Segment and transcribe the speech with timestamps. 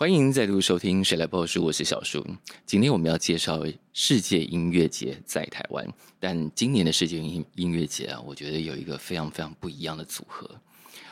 [0.00, 2.26] 欢迎再度收听《谁来报树》，我是小树。
[2.64, 3.62] 今天我们要介绍
[3.92, 5.86] 世界音乐节在台湾，
[6.18, 10.50] 但今年的世界音音乐节啊，我觉得有一个非常非常不一样的组合。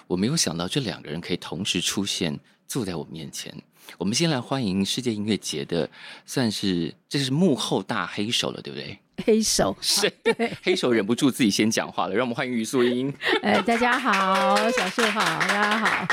[0.07, 3.55] 我没有想到这两个人可以同时出现，坐在我面前。
[3.99, 5.91] 我们先来欢迎世界音乐节的，
[6.25, 8.99] 算是这是幕后大黑手了，对不对？
[9.27, 12.15] 黑手 是，对，黑手忍不住自己先讲话了。
[12.15, 13.13] 让我们欢迎于素英。
[13.43, 16.09] 哎，大家好，小树好，大家好。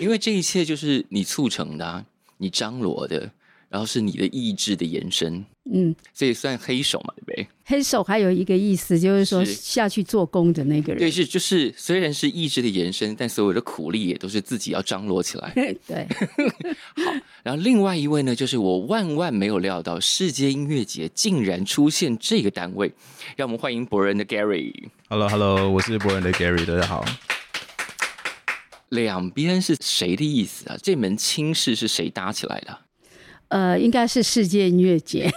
[0.00, 2.04] 因为这一切就是你促成的啊，
[2.38, 3.30] 你张罗的。
[3.68, 7.48] 然后是你的意志的延伸，嗯，所以算黑手嘛，对不对？
[7.64, 10.98] 黑手还有一个意思，就是说下去做工的那个人。
[10.98, 15.50] 对，是就是虽然是意志的延伸，但所有的苦力也都是自己要张罗起来。
[15.88, 16.06] 对，
[17.02, 17.14] 好。
[17.42, 22.92] 然后另外一位呢，就是我万万没有料到，世界音乐节竟然出现这个单位，
[23.36, 24.70] 让我们欢迎博人的 Gary。
[25.08, 27.02] Hello，Hello，hello, 我是博人的 Gary，大家好。
[28.92, 30.76] 两边是谁的意思啊？
[30.82, 32.78] 这门亲事是谁搭起来的？
[33.48, 35.30] 呃，应该是世界音乐节，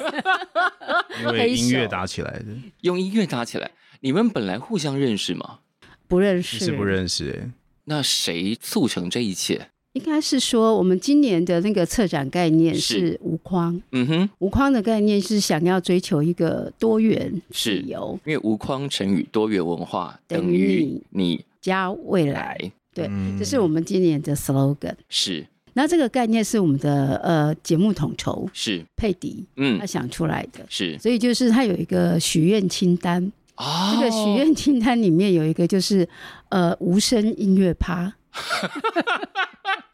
[1.21, 2.45] 因为音乐搭起来的，
[2.81, 3.71] 用音乐搭起来。
[4.01, 5.59] 你们本来互相认识吗？
[6.07, 7.31] 不认识，是不认识。
[7.31, 7.51] 哎，
[7.85, 9.69] 那谁促成这一切？
[9.93, 13.81] 应该是说，我们今年的那个策展概念是无框。
[13.93, 22.71] 嗯哼，无框的概念是想要追求一个多元自由，因为无框成语多元文化等于你加未来。
[22.95, 23.07] 对，
[23.37, 24.95] 这是我们今年的 slogan。
[25.09, 25.45] 是。
[25.73, 28.81] 那这个概念是我们的呃节目统筹是。
[28.95, 36.07] 佩迪，嗯，他想出来的，是，所以就是他有一个许愿清单，哦，这个许愿清单里面有一个就是
[36.47, 38.13] 呃无声音乐趴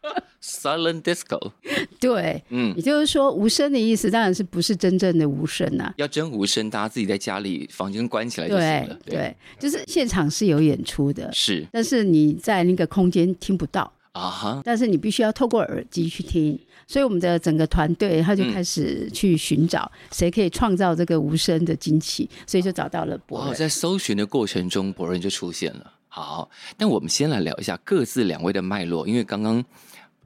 [0.52, 1.52] ，Silent Disco，
[1.98, 13.92] 对，嗯，也就是说无声的意思当然是不是真正的无声呐，要真无声，大家自己在家里房间关起来就行了，对，对，就是现场是有演出的，是，但是你在那个空间听不到。
[14.12, 14.60] 啊哈！
[14.62, 23.48] 但是你必须要透过耳机去听，所以我们的整个团队他就开始去寻找谁可以创造这个无声的惊奇，所以就找到了博人。
[23.48, 25.94] 哦，在搜寻的过程中，博人就出现了。
[26.08, 29.64] 好，但我们先来聊一下各自两位的脉络，因为刚刚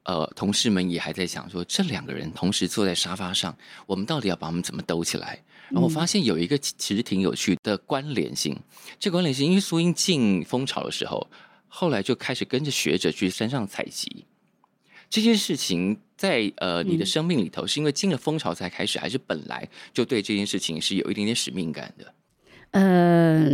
[0.06, 3.56] 呃同事们也还在想说，这两个人同时坐在沙发上，
[3.86, 5.42] 我们到底要把他们怎么兜起来？
[5.68, 8.62] 然后我发现有一个其实挺有趣的关联性，嗯、
[8.98, 11.26] 这关联性因为苏英进蜂巢的时候。
[11.68, 14.24] 后来就开始跟着学者去山上采集，
[15.10, 22.14] 这件事情在呃你的生命里头，是因为进了蜂巢才开始，还是本来就对这件事情是有一点点使命感的？
[22.70, 23.50] 呃，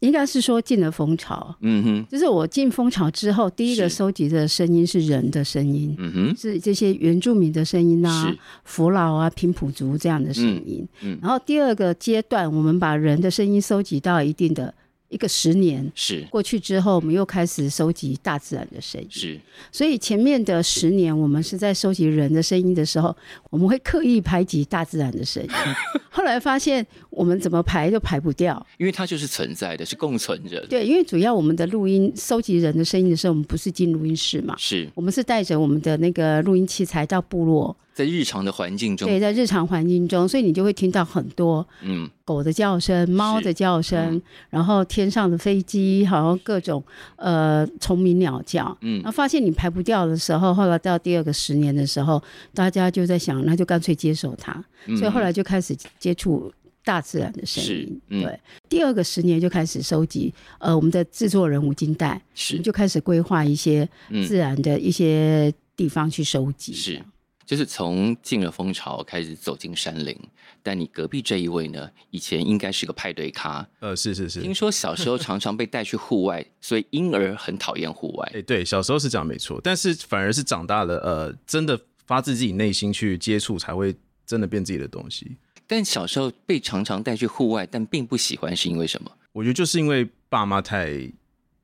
[0.00, 14.74] 应该是说进了蜂巢，嗯哼，就是我进蜂巢之后，第一个收集的声音是人的声音，嗯哼，是这些原住民的声音啊，福佬啊、平埔族这样的声音，嗯，然后第二个阶段，我们把人的声音收集到一定的。
[15.10, 16.24] 一个十年是。
[16.30, 19.08] 过去之后，我们又开始收集大自然的声音。
[19.10, 19.40] 是，
[19.72, 23.12] 所以前面的十年，我们是在收集人的声音的时候，
[23.50, 25.50] 我们会刻意排挤大自然的声音。
[26.10, 30.64] 后来发现，我们怎么排都排不掉，因为它就是存在的，是共存着。
[30.68, 34.88] 对，因为主要我们的录音收集人的声音的时候，我们不是进录音室嘛，是。
[34.94, 37.76] 我们是带着我们的那个录音器材到部落。
[37.92, 46.82] 在日常的环境中，对，在日常环境中，所以你就会听到很多，嗯，狗的叫声、猫的叫声，嗯、然后天上的飞机，好像各种
[47.16, 52.22] 呃虫鸣鸟叫，嗯，然后发现你排不掉的时候，后来到第二个十年的时候，
[52.54, 56.50] 大家就在想，那就干脆接受它，嗯、所以后来就开始接触
[56.84, 63.88] 大自然的声音，嗯、对，第二个十年就开始收集，呃，我们的制作人吴金代，是，就开始规划一些
[64.26, 67.02] 自然的一些地方去收集，是。
[67.46, 70.16] 就是从进了蜂巢开始走进山林，
[70.62, 74.40] 但你隔壁这一位呢，以前应该是个派对咖，呃，是是是。
[74.40, 78.24] 听说小时候常常被带去户外，所以婴儿很讨厌户外。
[78.34, 83.92] 哎、欸，对，小时候是这样没错，但是反而是长大了，呃，真的发自自己内心去接触，才会
[84.24, 85.36] 真的变自己的东西。
[85.70, 89.12] 但小时候被常常带去户外，但并不喜欢，是因为什么？
[89.30, 90.90] 我觉得就是因为爸妈太，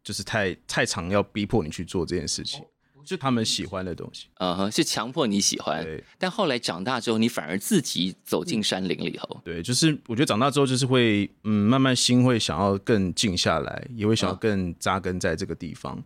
[0.04, 2.64] 就是太太常要逼迫你去做这件事情。
[3.04, 5.82] 就他们喜欢的东西，嗯哼，是强迫你喜欢。
[5.82, 9.40] 对，但后来长大之后，你反而自己走进山林里头。
[9.44, 16.00] 对，就是我觉得长大之后，就是会嗯，慢慢心会想要更静下来，也会想要更扎根在这个地方。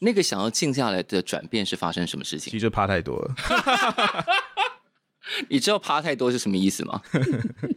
[0.00, 2.50] 那个想要静下来的转变是发生什么事情？
[2.50, 3.34] 其实就怕太多了。
[5.48, 7.02] 你知道趴太多是什么意思吗？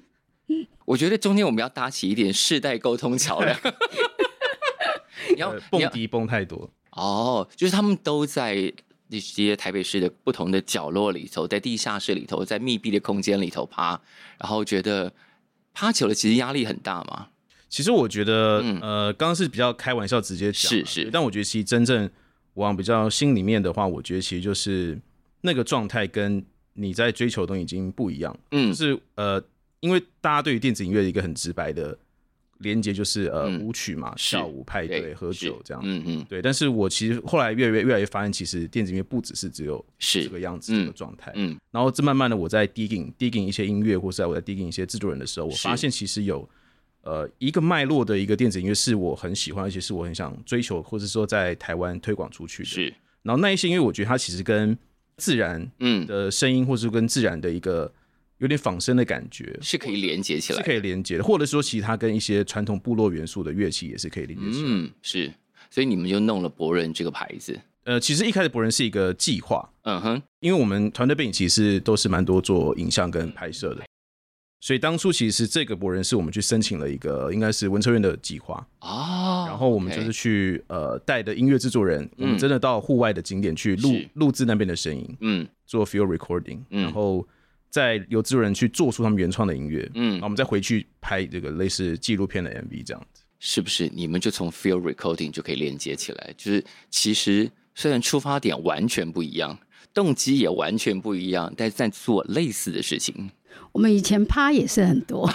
[0.85, 3.59] 我觉得中间我们要搭起一点世代沟通桥梁。
[5.35, 6.69] 你要蹦迪蹦太多。
[6.91, 8.73] 哦，就是他们都在
[9.09, 13.99] 那些台北市的不同的角落里头，在地下室里头，在密闭的空间里头趴，
[14.39, 15.13] 然后觉得
[15.73, 17.27] 趴久了其实压力很大嘛。
[17.69, 22.09] 其实我觉得，嗯、呃，刚刚是比较开玩笑直接讲，是是，但我觉得其实真正
[22.53, 24.97] 往比较心里面的话，我觉得其实就是
[25.41, 26.43] 那个状态跟
[26.77, 29.43] 你在追求的东西已经不一样，嗯，就是呃，
[29.81, 31.97] 因为大家对于电子音乐的一个很直白的。
[32.61, 36.41] 连接就是呃、嗯、舞曲嘛，跳舞派对喝酒这样，嗯嗯，对。
[36.41, 41.55] 但是我其实后来越来越越来越发现，其实电子音乐不只是只有是这个样子这个状态，嗯。
[41.69, 46.49] 然后这慢慢的我在 digging digging 一些音乐，或是在我在 digging 一些制作人的时候，我发现其实有
[47.03, 52.69] 呃一个脉络的一个电子音乐是我很喜欢，而且是我很想追求，或者说在台湾推广出去的。
[52.69, 52.91] 是。
[53.21, 54.75] 然后那一些音乐，我觉得它其实跟
[55.17, 57.91] 自然嗯的声音，或是跟自然的一个。
[58.39, 64.63] 有点仿生的感觉，是可以连接起来，是可以连接的，或者说其他跟一些传统部落元素的乐器也是可以连接起来。
[64.67, 65.33] 嗯，是，
[65.71, 67.59] 所以你们就弄了博人这个牌子。
[67.85, 73.83] 呃，其实一开始博人是一个计划，嗯哼，因为我们团队背景其实都是蛮多做影像跟拍摄的，
[74.59, 87.27] 所以当初其实这个博人是我们去申请了一个应该是文策院的计划啊，然后我们就是去呃带的音乐制作人，嗯、我们真的到户外的景点去录录制那边的声音，嗯，做 field recording，然后。
[87.69, 93.91] 再由制作人去做出他们原创的音乐，嗯，然后我们再回去拍这个类似纪录片的 MV，这样子是不是？
[93.93, 96.33] 你们就从 field recording 就可以连接起来？
[96.37, 99.59] 就是其实虽然出发点完全不一样，
[99.93, 103.29] 动机也完全不一样，但是在做类似的事情。
[103.71, 105.25] 我们以前趴也是很多，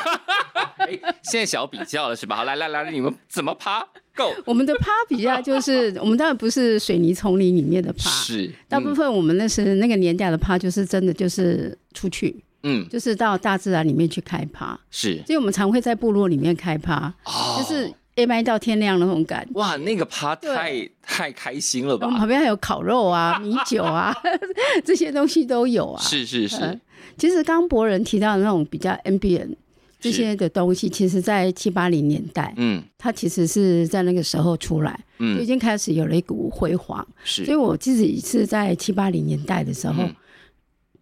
[0.78, 2.36] 欸、现在小比较了是吧？
[2.36, 3.86] 好，来来来，你们怎么趴？
[4.14, 22.06] 够，我们的趴比较就是，我们当然不是水泥丛林里面的趴，是大部分我们那是那个年代的趴，就是真的就是出去，嗯，就是到大自然里面去开趴，是，所以我们常会在部落里面开趴，哦，就是夜麦到天亮那种感觉，哇，那个趴太太开心了吧？
[22.06, 24.14] 我们旁边还有烤肉啊、 米酒啊
[24.84, 26.56] 这些东西都有啊，是是是。
[26.56, 26.80] 呃、
[27.16, 29.54] 其实刚博人提到的那种比较 ambient。
[29.98, 37.44] 这些的东西，其实，在七八零年代，嗯，它其实是在那个时候出来，嗯，就已经开始有了一股辉煌，是。
[37.44, 40.02] 所以我自己是在七八零年代的时候。
[40.02, 40.14] 嗯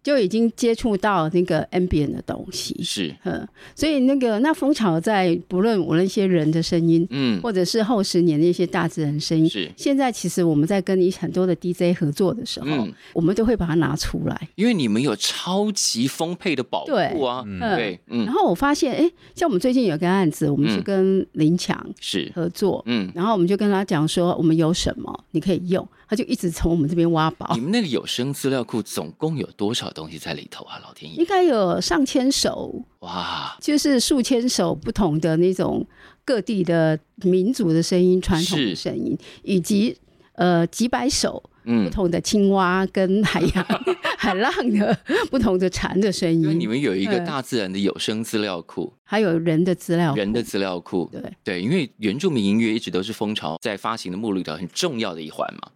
[0.03, 9.71] 就已经接触到那个 ambient 的东西，是，嗯，所以那个那蜂巢在不论我那些人的声音，嗯，或者是后十年的一些大自然声音，是。
[9.77, 18.25] 现在其实我们在跟你很多的 DJ 合作的时候，嗯，我们都会把它拿出来，因为你们有超级丰沛的保护啊，对，嗯，对，嗯。
[18.25, 22.31] 然后我发现，哎，像我们最近有个案子，我们是跟林强是。
[22.33, 25.87] 合作，嗯，然后我们就跟他讲说，我们有什么你可以用。
[26.11, 27.55] 他就一直从我们这边挖宝。
[27.55, 30.77] 你们那个有声资料库总共有多少东西在里头啊？
[30.83, 35.87] 老天爷，应该有上千首哇，就是数千首不同的那种
[36.25, 39.97] 各地的民族的声音、传统的声音，以及
[40.33, 44.99] 呃几百首不同的青蛙跟海洋、 嗯、海浪的
[45.29, 46.41] 不同的蝉的声音。
[46.41, 51.07] 因为你们有一个大自然的有声资料库、嗯，还有人的资料库，人的资料库。
[51.09, 55.71] 对对，因为原住民音乐一直都是蜂巢在发行的目录里头很重要的一环嘛。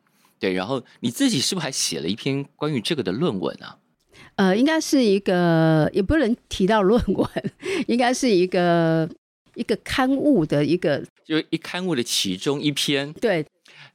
[0.46, 3.80] 对，然后你自己是不是还写了一篇关于这个的论文啊？
[4.36, 7.28] 呃，应该是一个，也不能提到论文，
[7.88, 9.10] 应该是一个
[9.56, 13.12] 一个刊物的一个，就一刊物的其中一篇。
[13.14, 13.44] 对，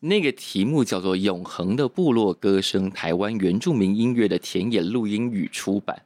[0.01, 5.97] 那个题目叫做《永恒的部落歌声：台湾原住民音乐的田野录音与出版》。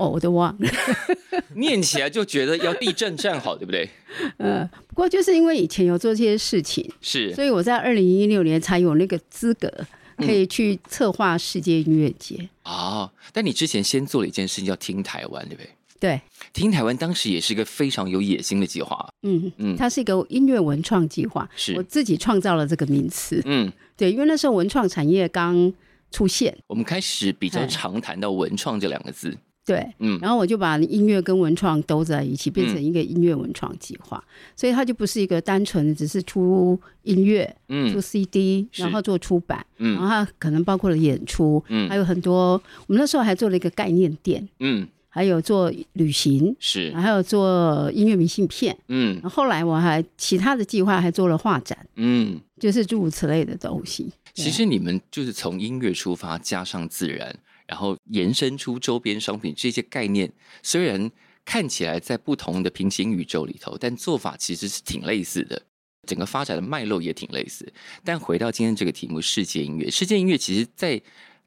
[0.00, 0.70] 哦，我都忘了，
[1.56, 3.86] 念起来就觉得要地震站好，对不对？
[4.38, 9.70] 呃，不过就是因为以前有做这些事情，是，所以我在二零一六年才有那个资格
[10.16, 13.12] 可以去策划世界音乐节啊。
[13.32, 15.70] 但你之前先做了一件事情，叫听台湾，对不对？
[16.00, 16.18] 对，
[16.54, 19.06] 听台湾当时也是一个非常有野心的计划。
[19.22, 23.42] 嗯嗯，它是一个音乐文创计划，是我自己创造了这个名词。
[23.44, 25.70] 嗯，对，因为那时候文创产业刚
[26.10, 29.36] 出现，我们开始比较常谈到文创这两个字。
[29.64, 54.10] 对，嗯，然后我就把音乐跟文创都在一起，变成一个音乐文创计划，嗯，所以它就不是一个单纯的只是出音乐，嗯，出 CD，然后做出版，嗯，然后它可能包括了演出，嗯，还有很多，我们那时候还做了一个概念店，嗯，还有做旅行，是，还有做音乐明信片，嗯，然后后来我还其他的计划还做了画展，嗯，就是诸如此类的东西。
[54.34, 57.36] 其实你们就是从音乐出发，加上自然。
[57.70, 61.08] 然后延伸出周边商品这些概念，虽然
[61.44, 65.62] 看起来在不同的平行宇宙里头，但做法其实是挺类似的，
[66.04, 67.72] 整个发展的脉络也挺类似。
[68.04, 71.00] 但回到今天这个题目，世界音乐，世界音乐其实在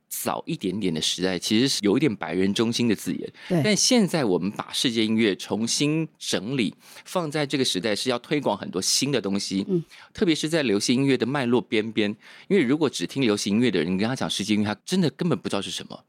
[0.07, 3.33] 早一点点的时代，其实是有一点白人中心的字眼。
[3.49, 3.61] 对。
[3.63, 9.65] 但现在我们把世界音乐重新整理，放在这个时代是要推广很多新的东西。
[9.67, 9.83] 嗯。
[10.13, 12.15] 特别是在流行音乐的脉络边边，
[12.47, 16.05] 因为如果只听流行音乐的人，你跟他讲世界音乐，他真的根本不知道是什么。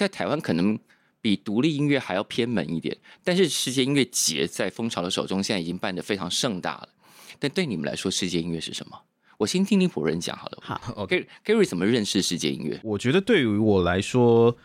[0.00, 0.78] 在台湾可能
[1.20, 6.88] 比独立音乐还要偏门一点，但是世界音乐节在蜂巢的手中现在已经办得非常盛大了。
[7.38, 8.98] 但对你们来说，世界音乐是什么？
[9.36, 10.58] 我先听听普人讲好了。
[10.62, 12.80] 好，OK，Gary 怎么认识世界音乐？
[12.82, 14.56] 我觉得对于我来说，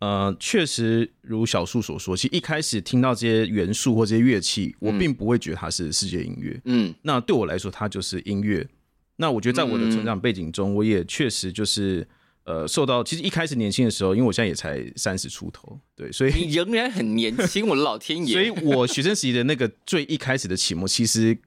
[0.00, 6.60] 呃，确实如小树所说，其实一开始听到这些元素或这些乐器，我并不会觉得它是世界音乐。
[6.64, 8.66] 嗯，那对我来说，它就是音乐。
[9.14, 12.04] 那我觉得在我的成长背景中，我也确实就是
[12.44, 18.32] 呃，受到其实一开始年轻的时候，因为我现在也才三十出头，对，所以你仍然很年轻，我的老天爷！
[18.34, 21.38] 所以我学生时期的那个最一开始的启蒙，其实。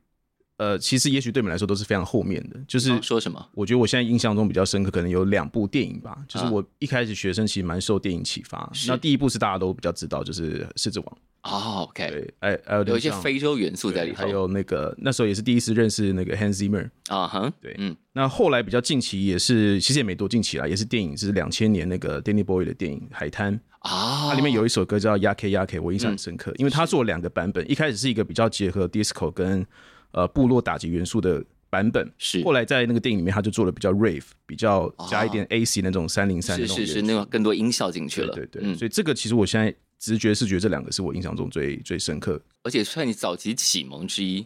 [0.58, 3.44] 呃，其实也许对你们来说都是非常后面的，就是说什么？
[3.56, 6.16] 我觉得我现在印象中比较深刻，可能有两部电影吧。
[6.28, 8.72] 就是我一开始学生其实蛮受电影启发。
[8.88, 11.08] 那第一部是大家都比较知道，就是《狮子王》。
[11.42, 12.08] 哦，OK。
[12.08, 14.18] 对，哎，还有有一些非洲元素在里头。
[14.18, 16.88] 还有那个那时候也是第一次认识那个 Hans Zimmer。
[17.08, 17.98] 啊哈，对，嗯。
[18.14, 24.30] 那后来比较近期也是，其实也没多近期啦，也是电影，是两千年那个 Danny Boyle 的电影《海滩》啊。
[24.30, 29.66] 它里面有一首歌叫《Yake Yake》，我印象很深刻，因为它做了两个版本，一开始是一个比较结合 Disco 跟。
[30.14, 38.32] 呃，部落打击元素的版本是，后来在那个电影里面，他就做了比较 rave，比较加一点 AC 那种三零三那种，是是是，那种更多音效进去了。
[38.32, 44.46] 对对，所以这个其实我现在直觉是觉得这两个是我印象中最最深刻，而且算你早期启蒙之一。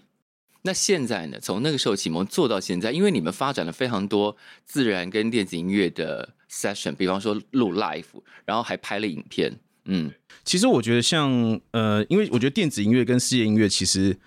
[0.62, 1.38] 那现在呢？
[1.42, 8.06] 从那个时候启蒙做到现在，因为你们发展了非常多自然跟电子音乐的 session，比方说录 live，
[8.46, 9.54] 然后还拍了影片。
[9.84, 10.10] 嗯，
[10.46, 14.18] 其实我觉得像呃，因为我觉得电子音乐跟世界音乐其实。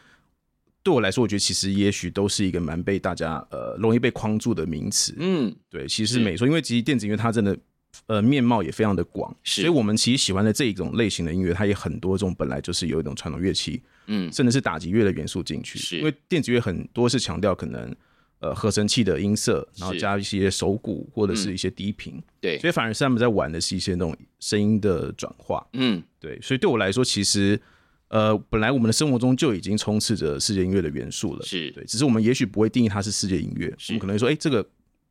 [0.83, 5.15] 对我来说，我觉得其实也许都是一个蛮被大家呃容易被框住的名词。
[5.19, 7.55] 嗯，对，其实没错，因为其实电子音乐它真的
[8.07, 15.79] 呃面貌也非常的广，所以我们其实喜欢的这一种类型的音乐，它也很多种本来就是有一种传统乐器，嗯，甚至是打击乐的元素进去。
[15.79, 17.95] 是，因为电子乐很多是强调可能
[18.39, 25.67] 呃合成器的音色，然后加一些手鼓或者是一些低频，对，所以反而是他们在玩的是一些那种声音的转化。
[25.75, 27.61] 嗯，对，所以对我来说，其实。
[28.11, 31.71] 呃，本来我们的生活中就已经充斥着世界音乐的元素了，是。
[31.71, 34.65] 对，只是我们也许不会定义它是世界音乐，我们可能会说，哎、欸，这个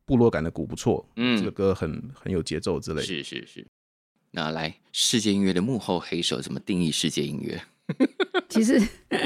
[0.05, 2.97] 部落感的鼓不错，嗯，这个歌很很有节奏之类。
[2.97, 3.65] 的，是是是。
[4.31, 7.61] 那来，世界音乐的幕后黑手怎么定义世界音乐？
[8.47, 8.79] 其实。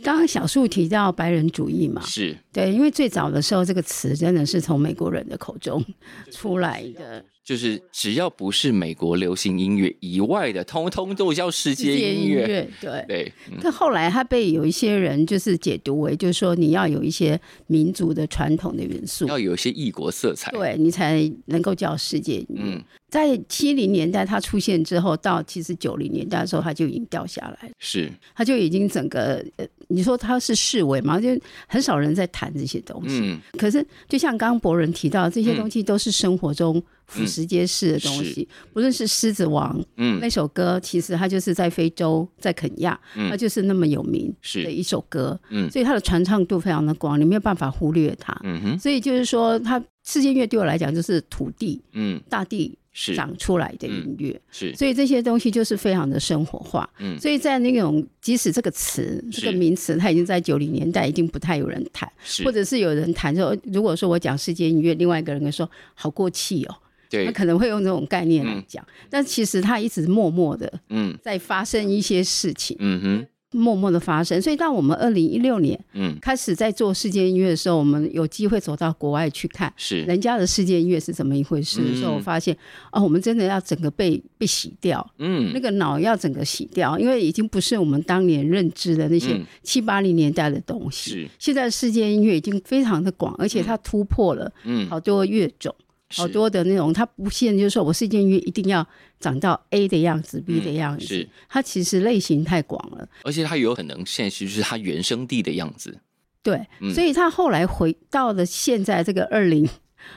[0.00, 2.38] 刚刚小树提到白人主义嘛，是。
[2.52, 5.84] 对，因为最早的时候这个词真的是从美国人的口中
[6.30, 12.46] 出来的，就是只要不是美国流行音乐以外的，通通都叫世界音乐。
[12.46, 13.32] 对对，对。
[13.58, 22.62] 可后来他被有一些人就是解读为，就是说你要有一些民族的传统的元素，要有一些异国色彩，对你才能够叫世界音乐。
[22.62, 27.74] 嗯在七零年代它出现之后，到其实九零年代的时候，它就已经掉下来了。
[27.78, 31.18] 是，它就已经整个呃，你说它是式微嘛？
[31.20, 31.28] 就
[31.66, 33.20] 很少人在谈这些东西。
[33.22, 33.40] 嗯。
[33.58, 38.46] 可是，就像刚刚博仁提到，这些东西都是生活中俯拾皆是的东西。
[38.50, 42.98] 嗯、不论是《狮子王》嗯，那首歌，其实它就是在非洲，在肯亚，
[43.30, 45.38] 它就是那么有名的一首歌。
[45.48, 45.70] 嗯。
[45.70, 48.38] 所以它的传唱度非常的广，你没有办法忽略它。
[48.44, 48.78] 嗯哼。
[48.78, 52.78] 所以就是说，它世界音乐对我来讲就是土地，嗯，大地。
[53.14, 56.88] 长出来的音乐，嗯，是，所以这些东西就是非常的生活化。
[56.98, 62.10] 嗯，所以在那种即使这个词这个名词，它已经在九零年代已经不太有人谈，
[62.44, 66.74] 或者是有人谈说，如果说我讲世界音乐，另外一个人会说好过气哦，
[67.08, 71.16] 对，他可能会用这种概念来讲，嗯，但其实他一直默默的嗯。
[71.22, 72.76] 在发生一些事情。
[72.80, 73.26] 嗯哼。
[73.52, 76.14] 默默的发生，所以当我们二零一六年嗯。
[76.20, 80.02] 开始在做世界音乐的时候，嗯，我们有机会走到国外去看，是。
[80.02, 81.82] 人家的世界音乐是怎么一回事。
[81.82, 82.54] 的时候，我发现
[82.92, 91.28] 哦，我们真的要整个被被洗掉，嗯，那个脑要整个洗掉，因为已经不是我们当年认知的那些七八零年代的东西，是。
[91.38, 94.86] 现在世界音乐已经非常的广，而且它突破了嗯。
[94.90, 95.74] 好多乐种。
[96.14, 98.86] 好多的那种，它不限就是说我世界音乐一定要
[99.20, 101.28] 长到 A 的样子、嗯、B 的样子，是。
[101.48, 105.98] 它其实类型太广了，而且它有可能现实是它原生地的样子。
[106.42, 109.68] 对，嗯、所以他后来回到了现在这个二零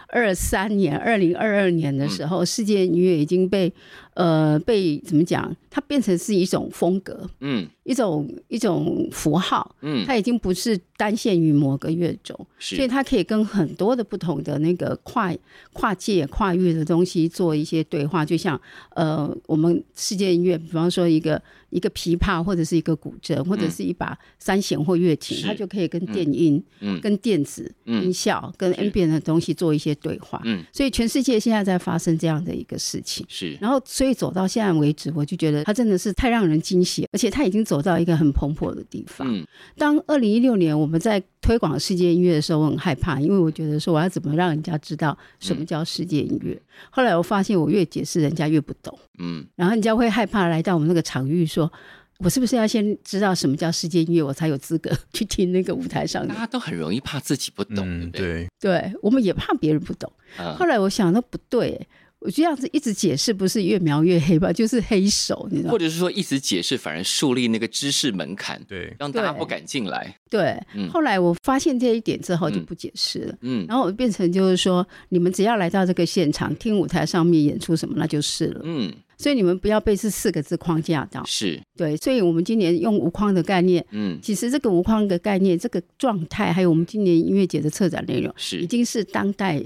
[0.07, 3.73] 二三年、二零二二年的时候，嗯、世界音乐已经被
[4.13, 5.53] 呃被怎么讲？
[5.69, 12.75] 它变成是一种风格，嗯，一种一种符号，嗯，它已经不是单限于某个乐种，是。
[12.75, 15.33] 所以它可以跟很多的不同的那个跨
[15.73, 18.59] 跨界跨越的东西做一些对话，就像
[18.95, 39.25] 呃，我们世界音乐，比方说一个一个琵琶或者是一个古筝，或者是一把三弦或乐琴，嗯、它就可以跟电音、嗯、跟电子音效、嗯、跟 ambient 的东西做一些对话，嗯，所以全世界现在在发生这样的一个事情，是，然后所以走到现在为止，我就觉得它真的是太让人惊喜，而且它已经走到一个很蓬勃的地方。
[39.33, 39.47] 嗯，
[39.77, 46.51] 当二零一六年我们在推广世界音乐的时候，我很害怕，因为我觉得说我要怎么让人家知道什么叫世界音乐。
[46.51, 48.99] 嗯、后来我发现我越解释，人家越不懂。
[49.19, 51.71] 嗯，然后人家会害怕来到我们那个场域，说
[52.17, 56.33] 我是不是要先知道什么叫世界音乐，我才有资格去听那个舞台上的？
[56.33, 58.49] 大家都很容易怕自己不懂，嗯、对对？
[58.59, 60.11] 对，我们也怕别人不懂。
[60.37, 61.87] 嗯、后来我想，那不对。
[62.21, 64.53] 我这样子一直解释，不是越描越黑吧？
[64.53, 65.71] 就是黑手，你知道？
[65.71, 70.15] 或者是说一直解释，反而树立那个知识门槛，对，让大家不敢进来。
[70.29, 73.35] 对，嗯、后来我发现这一点之后，就不解释了。
[73.41, 78.61] 嗯，然后我变成就是说，你们只要来到这个现场，听舞台上面演出什么，那就是了。
[78.65, 81.23] 嗯，所以你们不要被这四个字框架到。
[81.25, 83.83] 是对，所以我们今年用无框的概念。
[83.89, 89.59] 嗯，其实这个无框的概念，这个状态，还有我们今年音乐节的策展内容，是已经是当代。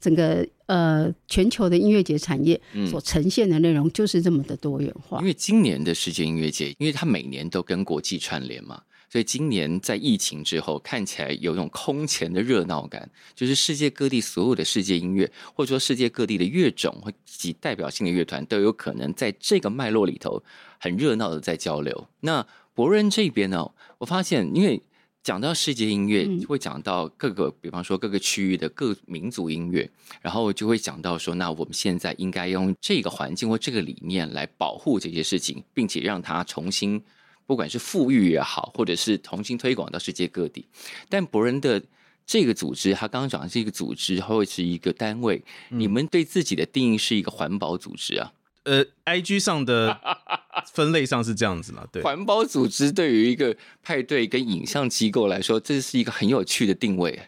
[0.00, 5.18] 整个呃全球的音乐节产业所呈现的内容就是这么的多元化。
[5.18, 20.40] 因为今年的世界音乐节，因为它每年都跟国际串联嘛，所以今年在疫情之后，看起来有一种空前的热闹感，就是世界各地所有的世界音乐，或者说世界各地的乐种或及代表性的乐团，都有可能在这个脉络里头
[20.78, 22.06] 很热闹的在交流。
[22.20, 24.80] 那博人这边呢，我发现因为。
[25.22, 29.88] 讲到世界音乐，会讲到各个，比方说各个区域的各民族音乐，
[30.22, 37.02] 然后就会讲到说，那我们现在应该用这个环境或这个理念来保护这些事情，并且让它重新，
[37.46, 40.66] 不管是富裕也好，或者是重新推广到世界各地。
[41.10, 41.82] 但博人的
[42.24, 48.32] 这个组织，他刚刚讲的是一个组织，或者是一个单位，你们对自己的定义是一个环保组织啊？
[48.64, 49.98] 呃，IG 上的
[50.72, 51.86] 分类上是这样子嘛？
[51.90, 57.18] 对，环保组织对于一个派对跟影像机构来说，这是一个很有趣的定位。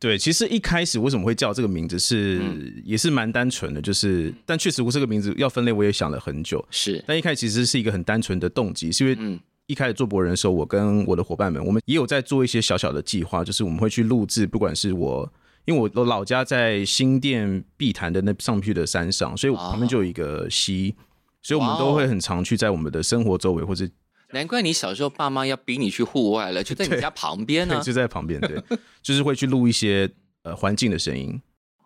[0.00, 6.64] 对，其实一开始为什么会叫这个名字是，嗯、也是蛮单纯的，就是，但确实我这个名字要分类，我也想了很久。
[6.70, 15.32] 是，但一开始其实是一个很单纯的动机，是因为一开始做博人的时候，我跟我的伙伴们，我们也有在做一些小小的计划，就是我们会去录制，不管是我。
[15.70, 20.96] 因为我老家在新店碧潭的那上去的山上，所以我旁边就有一个溪，
[21.40, 23.88] 所以我们都会很常去在我们的生活周围，或者
[24.32, 28.60] 难怪你小时候爸妈要逼你去户外了，就在你家旁边呢、啊， 就在旁边，对，
[29.00, 30.10] 就是会去录一些
[30.42, 31.40] 呃环境的声音。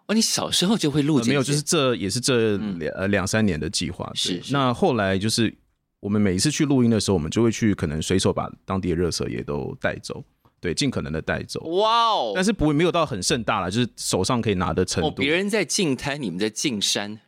[0.07, 1.25] 哦，你小时候就会录、呃？
[1.27, 4.11] 没有，就是这也是这两呃两三年的计划。
[4.15, 5.55] 是，是，那后来就是
[6.01, 10.25] 我们每一次去录音的时候，我们就会去可能随手把当地的热色也都带走。
[10.65, 11.61] 对，尽可能的带走。
[11.65, 12.33] 哇哦！
[12.35, 15.09] 但是不会没有到很盛大了，就是手上可以拿的程度。
[15.09, 17.21] 哦，别人在进滩，你们在进山。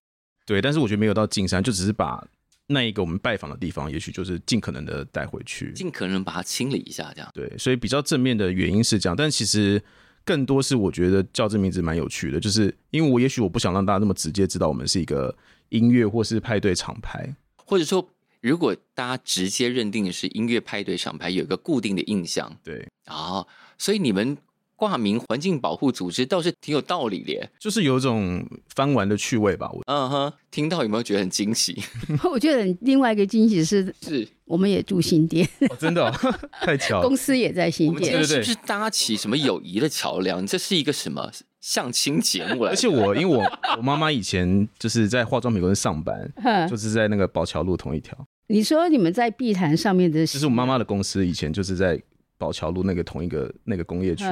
[0.46, 2.27] 对，但是我觉得没有到进山，就只是把
[2.68, 7.31] 那一个我们拜访的地方，也许就是尽可能的带回去，尽可能把它清理一下，这样。
[7.35, 9.83] 对，所以比较正面的原因是这样，但其实
[10.25, 15.37] 更多是我觉得叫这名字蛮有趣的，就是因为我也许我不想让大家那么直接知道我们是一个
[15.68, 18.09] 音乐或是派对厂牌，或者说。
[18.42, 23.45] 如果大家直接认定的是音乐派对厂牌，有一个固定的印象，对啊，
[23.79, 24.37] 所以你们
[24.77, 29.71] 挂名环境保护组织倒是挺有道理的，就是有一种翻玩的趣味吧。
[29.87, 31.83] 嗯哼，听到有没有觉得很惊喜？
[32.31, 36.12] 我觉得另外一个惊喜是，是我们也住新店，哦、真的、哦、
[36.61, 40.47] 太巧了，公司也在新店，是不是搭起什么友谊的桥梁？
[40.47, 41.31] 这是一个什么？
[41.59, 43.42] 相亲节目来，而且我因为我
[43.77, 46.31] 我妈妈以前就是在化妆品公司上班，
[46.71, 48.16] 就是在那个宝桥路同一条。
[48.47, 52.01] 你说你们在碧潭上面的，就是我妈妈的公司以前就是在
[52.38, 54.25] 宝桥路那个同一个那个工业区，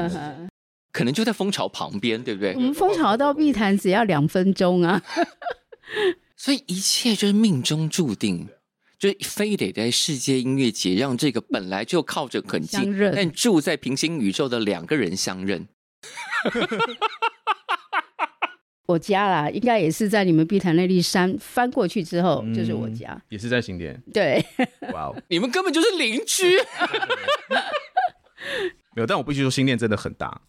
[0.92, 2.54] 可能就在蜂巢旁边，对不对？
[2.54, 5.02] 我们蜂巢到碧潭只要两分钟啊，
[6.36, 8.48] 所以一切就是命中注定，
[8.98, 15.66] 就是非得在世界音乐节让这个本来就靠着很近，但住在平行宇宙的两个人相认。
[18.86, 23.98] 我家啦，应该也是在你们碧潭那粒山翻过去之后，嗯、就是我家，也是在新店。
[24.12, 24.44] 对，
[24.92, 26.58] 哇哦，你们根本就是邻居。
[28.94, 30.42] 没有，但我必须说，心念真的很大，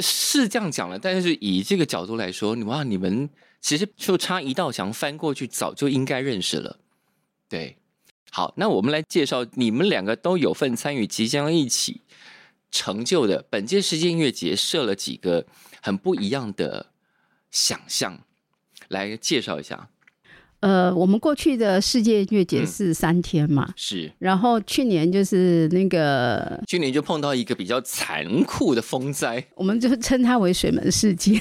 [0.00, 0.98] 是这样讲了。
[0.98, 6.80] 但是以这个角度来说，你哇，你们其实就差一道墙翻过去，早就应该认识了。
[7.48, 7.76] 对，
[8.30, 12.00] 好，那我们来介绍你们两个都有份参与，即将一起
[12.72, 15.46] 成就的本届世界音乐节，设了几个
[15.80, 16.90] 很不一样的
[17.52, 18.18] 想象，
[18.88, 19.90] 来介绍一下。
[20.62, 24.12] 呃，我们过去的世界音乐节是三天嘛，嗯、是。
[24.20, 31.40] 然后去年就是那个，去年就碰到一个比较残酷的风灾，我们就称它为水门事件。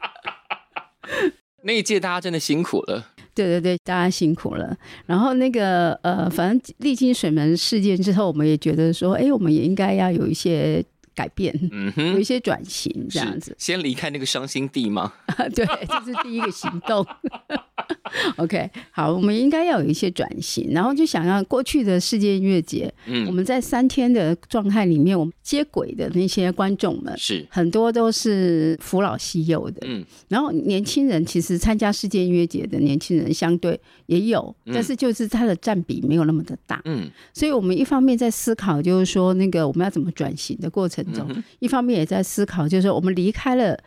[1.62, 3.04] 那一届大家真的辛苦了。
[3.34, 4.74] 对对对，大家辛苦了。
[5.04, 10.82] 然后那个呃，反正历经水门事件之后，我们也觉得说，哎，我们也应该要有一些。
[11.14, 13.54] 改变，嗯哼，有一些转型这样子。
[13.58, 15.12] 先离开那个伤心地吗？
[15.54, 17.06] 对，这是第一个行动。
[18.36, 27.46] OK，好，我们应该要有一些转型，然后就想要过去的世界音乐节，嗯，我们在三天的状态里面，我们接轨的那些观众们是。
[27.50, 43.78] 很多都是扶老西幼的，嗯，然后年轻人其实参加世界音乐节的年轻人相对也有，但是就是他的占比没有那么的大，嗯，所以我们一方面在思考，就是说那个我们要怎么转型的过程中，一方面也在思考，就是我们离开了。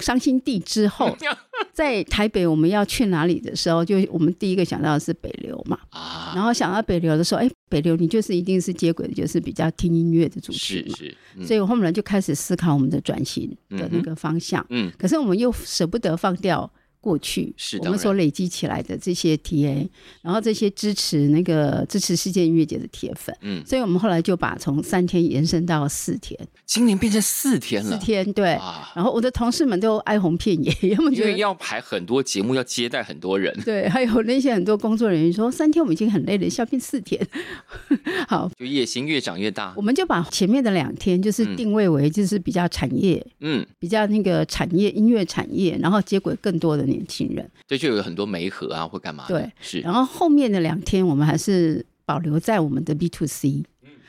[0.00, 1.18] 伤心地之后，
[1.74, 5.76] 在台北我们要去哪里的时候，就我们第一个想到的是北流嘛。
[5.90, 10.94] 啊，然后想到北流的时候，哎，北流你就是一定是接轨的，就是比较听音乐的主题嘛。
[10.96, 11.16] 是是。
[11.34, 14.64] 嗯、所以我后来就开始思考我们的转型的那个方向。
[14.70, 14.88] 嗯。
[14.96, 16.72] 可是我们又舍不得放掉。
[17.00, 19.88] 过去是我们所累积起来的这些 TA，
[20.20, 27.90] 然后这些支持那个支持世界音乐节的铁粉，嗯，所以我们后来就把从三天延伸到四天，今年变成四天了。
[27.90, 28.58] 四天对，
[28.94, 30.76] 然后我的同事们都哀鸿遍野，
[31.12, 33.56] 因为要排很多节目，要接待很多人。
[33.64, 37.24] 对，还有那些很多工作人员说，三天我们已经很累了，下变四天。
[38.26, 39.72] 好，就野心越长越大。
[39.76, 46.87] 我们就把前面的两天就是定位为就是比较产业，嗯，比较那个产业音乐产业，然后接轨更多的。
[46.88, 49.24] 年轻人，对，就有很多媒合啊，或干嘛？
[49.28, 49.80] 对，是。
[49.80, 53.62] 然后后面的两天，我们还是保留在我们的 B to C，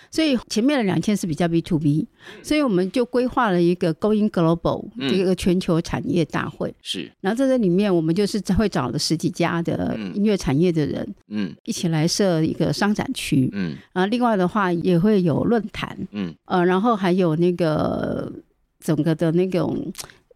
[0.09, 2.07] 所以前面的两天是比较 B to B，
[2.41, 6.73] 所以我们就规划了一个 Going Global 一个全球产业大会。
[6.81, 7.11] 是。
[7.21, 18.31] 然后在这里面，我们就是会找了十几家的音乐产业的人，嗯，一起来设一个商展区，嗯，然后另外的话也会有论坛，嗯，呃，然后还有那个
[18.79, 19.91] 整个的那种。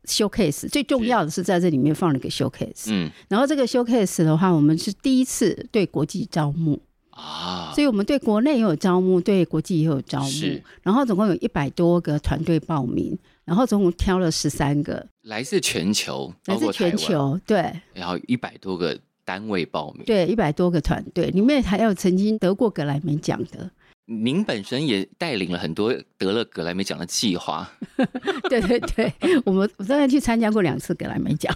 [0.05, 6.81] Showcase 最重要的是在这里面放了一个 Showcase，嗯，然后这个 Showcase 的话，我们是第一次对国际招募。
[7.15, 23.69] 啊，所以我们对国内也有招募，对国际也有招募，然后总共有一百多个团队报名，然后总共挑了十三个，来自全球，来自全球，对，然后一百多个单位报名，对，一百多个团队，里面还有曾经得过格莱美奖的。
[24.05, 27.71] 您本身也带领了很多得了格莱美奖的计划，
[28.49, 29.13] 对对对，
[29.45, 31.55] 我们我当然去参加过两次格莱美奖。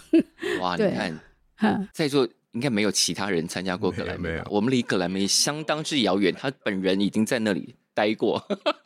[0.62, 0.84] 哇，你
[1.58, 7.76] 看， 在座应该没有其他人参加过格莱美，我们离格莱美相当之遥远，他本人已经在那里。
[7.98, 8.40] 待过，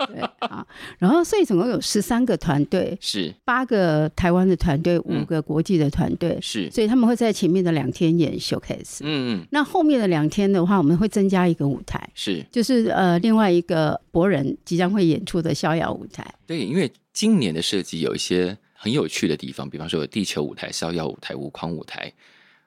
[0.08, 0.66] 对啊，
[0.98, 3.34] 然后所以总共有十三个团队， 是。
[3.44, 22.14] 八个台湾的团队，五个国际的团队，是，所以他们会在前面的两天演 showcase，嗯嗯，那后面的两天的话，我们会增加一个舞台，是，就是呃另外一个博人即将会演出的逍遥舞台，对，因为今年的设计有一些很有趣的地方，比方说有地球舞台、逍遥舞台、无框舞台，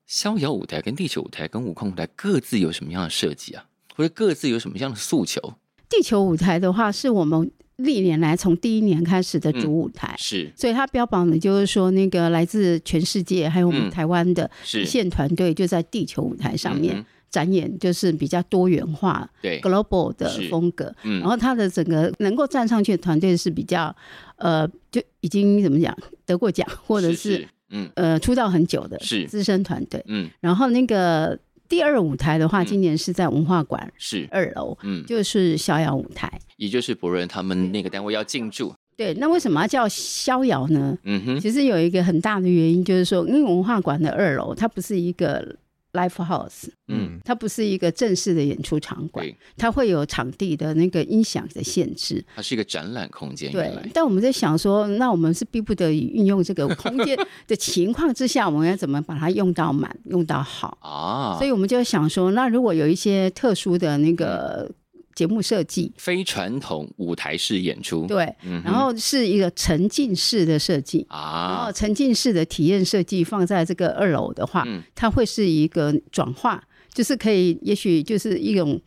[0.06, 3.64] 逍遥舞台跟地球舞台跟无框舞台各自有什么样的设计啊？
[3.96, 5.54] 或者各自有什么样的诉求？
[5.88, 19.60] 地球舞台的话，是我们历年来从第一年开始的主舞台，嗯、是，所以它标榜的就是说，那个来自全世界，还有我们台湾的一线团队，就在地球舞台上面展演，就是比较多元化、对。
[19.60, 20.94] global 的风格。
[21.02, 23.94] 嗯、然后它的整个能够站上去的团队是比较，
[24.36, 27.90] 呃，就已经怎么讲得过奖，或者是，嗯。
[27.96, 29.26] 呃出道很久的是。
[29.26, 30.00] 资深团队。
[30.06, 31.38] 嗯，然后那个。
[31.68, 38.74] 第二舞台的话，今年是在文化馆是二楼，嗯，就是逍遥舞台，也就是博人他们那个单位要进驻。
[38.96, 40.96] 对，那为什么要叫逍遥呢？
[41.02, 45.56] 嗯哼，其实有一个很大的原因，就是说，因为文化馆的二楼它不是一个。
[45.94, 49.26] Live House，嗯，它不是一个正式的演出场馆，
[49.56, 52.22] 它会有场地的那个音响的限制。
[52.36, 53.50] 它是一个展览空间。
[53.50, 61.38] 对，但我们在想说，那我们是逼不得已运用这个空间的情况之下，我们要怎么把它用到满、用到好啊？
[61.38, 64.70] 所以我们就想说，那如果有一些特殊的那个。
[65.14, 65.92] 节目设计。
[65.96, 71.06] 非传统舞台式演出，对，嗯、然后是一个沉浸式的设计。
[71.08, 78.80] 啊，然后沉浸式的体验设计放在这个二楼的话，嗯、它会是一个转化，就是可以，也许就是一种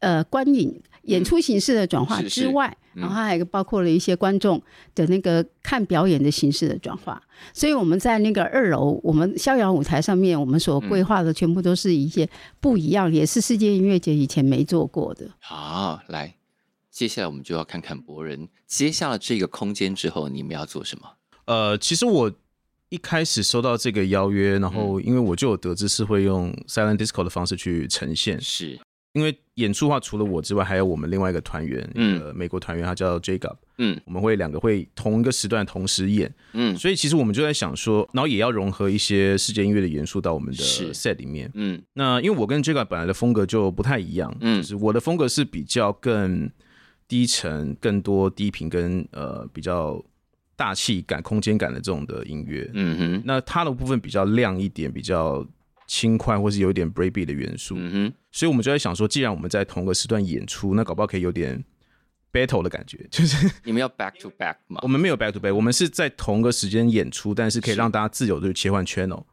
[0.00, 0.80] 呃观影。
[1.02, 4.62] 演出形式的转化之外，嗯、然后还有包括了一些观众
[4.94, 7.22] 的那个看表演的形式的转化。
[7.52, 12.28] 所以我们在那个二楼，我们逍遥舞台上面，我们所规划的全部都是一些
[12.60, 15.28] 不一样，嗯、也是世界音乐节以前没做过的。
[15.38, 16.34] 好，来，
[16.90, 21.08] 接下来我们就要看看博人接下了这个空间之后，你们要做什么？
[21.46, 22.30] 呃，其实我
[22.90, 28.78] 一开始收到这个邀约，然后因为我就有得知是会用 Silent Disco 的方式去呈现，是
[29.12, 40.62] 因为演出的话，除了我之外，还有我们另外一个团员，嗯，呃、美国团员，他叫 Jacob，嗯，我们会两个会同一个时段同时演，嗯，所以其实我们就在想说，然后也要融合一些世界音乐的元素到我们的
[40.94, 46.50] set 里面，嗯，那因为我跟 Jacob 本来的风格就不太一样，嗯，就是我的风格是比较更
[47.08, 50.02] 低沉、更多低频跟呃比较。
[50.56, 55.42] 大气感、空间感的这种的音乐，嗯哼，那它的部分比较亮一点，比较
[55.92, 61.64] 轻快，或是有一点 breakbeat 的元素，嗯哼，所以我们就在想说，既然我们在同个时段演出，那搞不好可以有点
[62.32, 64.78] battle 的感觉， 就是你们要 back to back 吗？
[64.82, 69.24] 我们没有 back to back，我们是在同个时间演出，但是可以让大家自由的切换 channel，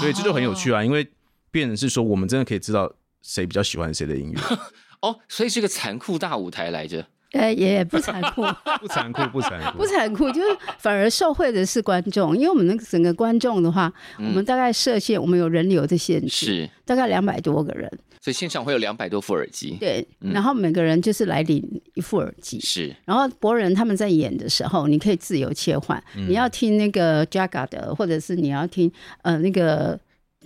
[0.00, 1.08] 所以这就很有趣啊，因为
[1.52, 2.92] 变成是说，我们真的可以知道
[3.22, 4.40] 谁比较喜欢谁的音乐，
[5.02, 7.06] 哦，所以是个残酷大舞台来着。
[7.32, 8.42] 呃，也不残酷，
[8.80, 16.70] 不残酷，不残酷，不残酷，就是反而受惠的是观众，因为我们那个整个观众的话，嗯、我们大概设限，我们有人流的限制，是。
[16.84, 17.88] 大概两百多个人，
[18.20, 21.62] 所以现场会有两百多副耳机，对，嗯、然后每个人就是来领
[21.94, 28.90] 一副耳机，是，然后博人他们在演的时候，你可以自由切换，嗯、你要听那个 Jaga 的，或者是你要听
[29.22, 29.96] 呃那个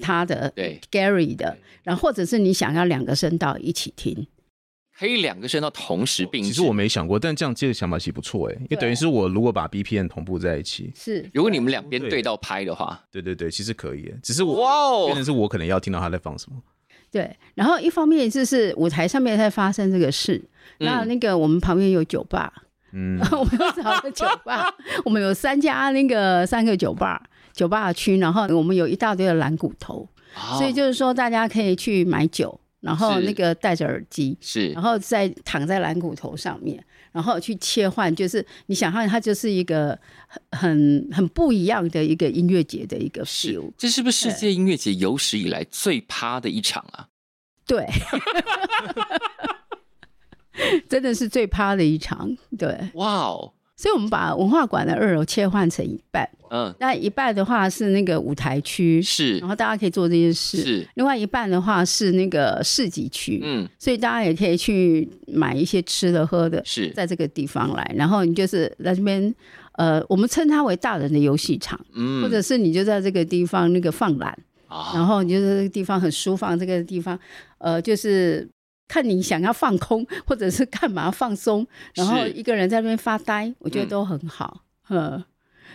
[0.03, 4.27] 他的，对，Gary 的，然后或者是你想要两个声道一起听。
[4.97, 6.53] 可以两个声道同时并行。
[6.53, 16.57] 其实我没想过，但这样这个想法其实不错哎，因为等于是我如果把 BPM 同步在一起，是如果你们两边对到拍的话，对对对，其实可以，只是我哇哦，变成是我可能要听到他在放什么。
[17.11, 20.43] 对，然后一方面就是舞台上面在发生这个事，
[20.79, 22.53] 那那个我们旁边有酒吧，
[22.93, 24.73] 嗯， 我们有找个酒吧，
[25.05, 30.09] 我们有三家那个三个酒吧，酒吧区，然后我们有一大堆的蓝骨头，
[30.59, 32.61] 所以就是说大家可以去买酒。
[32.85, 39.99] 然后那个戴着耳机，是，然后再躺在蓝骨头上面，然后去切换，就是你想象它就是一个
[40.53, 43.73] 很很很不一样的一个音乐节的一个 feel。
[43.79, 47.09] 这是不是世界音乐节有史以来最趴的一场啊？
[47.67, 47.89] 对，
[50.89, 52.37] 真的是最趴的一场。
[52.59, 53.55] 对，哇哦。
[53.77, 60.89] 所以，我们把文化馆的二楼切换成一半，嗯，那一半的话是那个舞台区，是，然后大家可以做这件事，是。
[60.95, 66.89] 另外一半的话是那个市集区，嗯，所以大家也可以去买一些吃的喝的，是。
[66.91, 67.93] 在这个地方来。
[67.97, 69.35] 然后你就是在这边，
[69.73, 74.31] 呃，我们称它为大人的游戏场，嗯，或者是你就在这个地方那个放懒，
[74.69, 77.19] 啊，然后你就在这个地方很舒放，这个地方，
[77.59, 78.49] 呃，就是。
[78.87, 84.63] 看你想要放空， 或者是干嘛放松，然后一个人在那边发呆，我觉得都很好。
[84.91, 85.23] 嗯，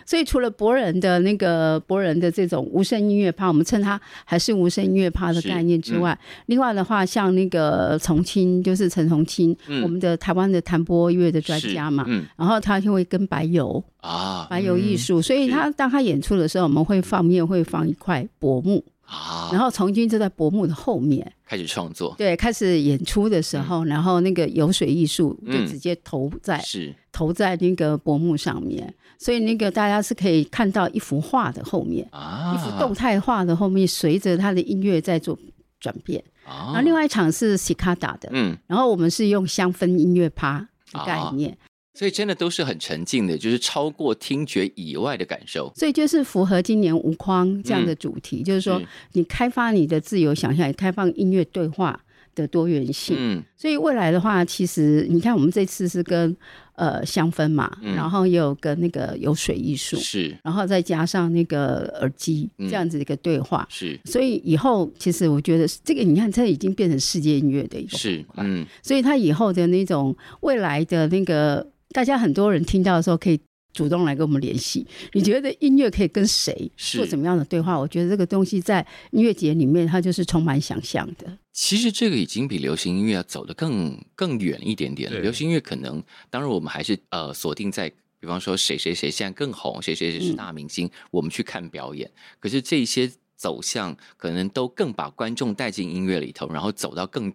[0.06, 18.86] 所以除了博人的那个博人的这种无声音乐趴，我们称它还是无声音乐趴的概念之外，嗯、另外的话，像那个重庆，就是陈从青，嗯、我们的台湾的弹拨乐的专家嘛，嗯、然后他就会跟白油啊，白油艺术，嗯、所以他当他演出的时候，我们会放面会放一块薄幕。
[19.10, 21.34] 啊，然后从军就在薄幕的后面。
[21.46, 26.96] 开始创作，对，开始演出的时候，嗯、然后那个油水艺术就直接投在、嗯、是。
[27.12, 35.38] 投在那个薄幕上面，所以那个大家是可以看到一幅画的后面，啊、一幅动态画的后面，随着他的音乐在做
[35.80, 36.24] 转变。
[36.46, 40.60] 啊、然后另外一场是西卡达的，嗯，然后我们是用香氛音乐趴
[40.94, 41.58] 的概念。
[42.00, 45.70] 啊所以真的都是很沉浸的，就是超过听觉以外的感受。
[45.76, 48.82] 所以就是符合今年无框这样的主题，嗯、就是说
[49.12, 52.00] 你开发你的自由想象，也开放音乐对话
[52.34, 53.18] 的多元性。
[53.20, 56.34] 嗯，所以未来的话，其实你看我们这次是跟
[56.76, 64.00] 呃香氛嘛，嗯、然后也有跟那个有水艺术，是，然后再加上那个耳机这样子的一个对话，嗯、是。
[64.06, 71.68] 所以以后其实我觉得这个，你看这已经变成世界音乐的一个是，嗯，所以它以后的那种未来的那个。
[71.90, 73.40] 大家很多人听到的时候，可以
[73.74, 74.86] 主动来跟我们联系。
[75.14, 77.78] 你觉得音乐可以跟谁做怎么样的对话？
[77.80, 81.38] 我觉得这个东西在音乐节里面，它就是充满想象的。
[81.52, 85.10] 其实这个已经比流行音乐要走得更更远一点点。
[85.10, 92.10] 对流行音乐可能，当然我们还是呃锁定在，比方说谁谁谁现在更红，谁谁谁是大明星，嗯、我们去看表演。
[92.40, 97.34] 可是这些走向，可能都更把观众带进音乐里头，然后走到更。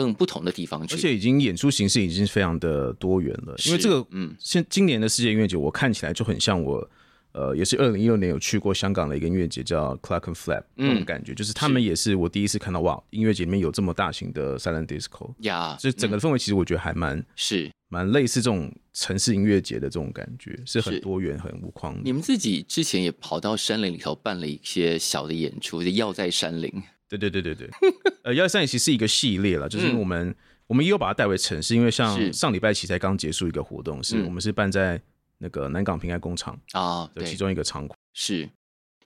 [0.00, 3.54] 更不同的地方去，而且已经演出形式已经非常的多元了。
[3.66, 6.90] 因为这个，嗯，现今年的世界音乐节，我看起来就很像我，
[7.32, 22.00] 呃，也是二零一六年有去过香港的一个音乐节，叫 Clockenflap，那种感觉，就是他们也是我第一次看到，哇，音乐节里面有这么大型的 Silent Disco，呀，就整个氛围其实我觉得还蛮是蛮类似这种城市音乐节的这种感觉，是很多元、很无框。
[22.02, 26.72] 你们自己之前也跑到山林里头办了一些小的演出，就要在山林。
[27.10, 27.70] 对对对对对，
[28.22, 30.34] 呃，幺三其实是一个系列了，就是我们、嗯、
[30.68, 35.02] 我们也有把它带为城市，因为像上礼拜其实才刚结束一个活动，是，是我们是办在
[35.38, 38.48] 那个南港平安工厂啊的其中一个仓库，是。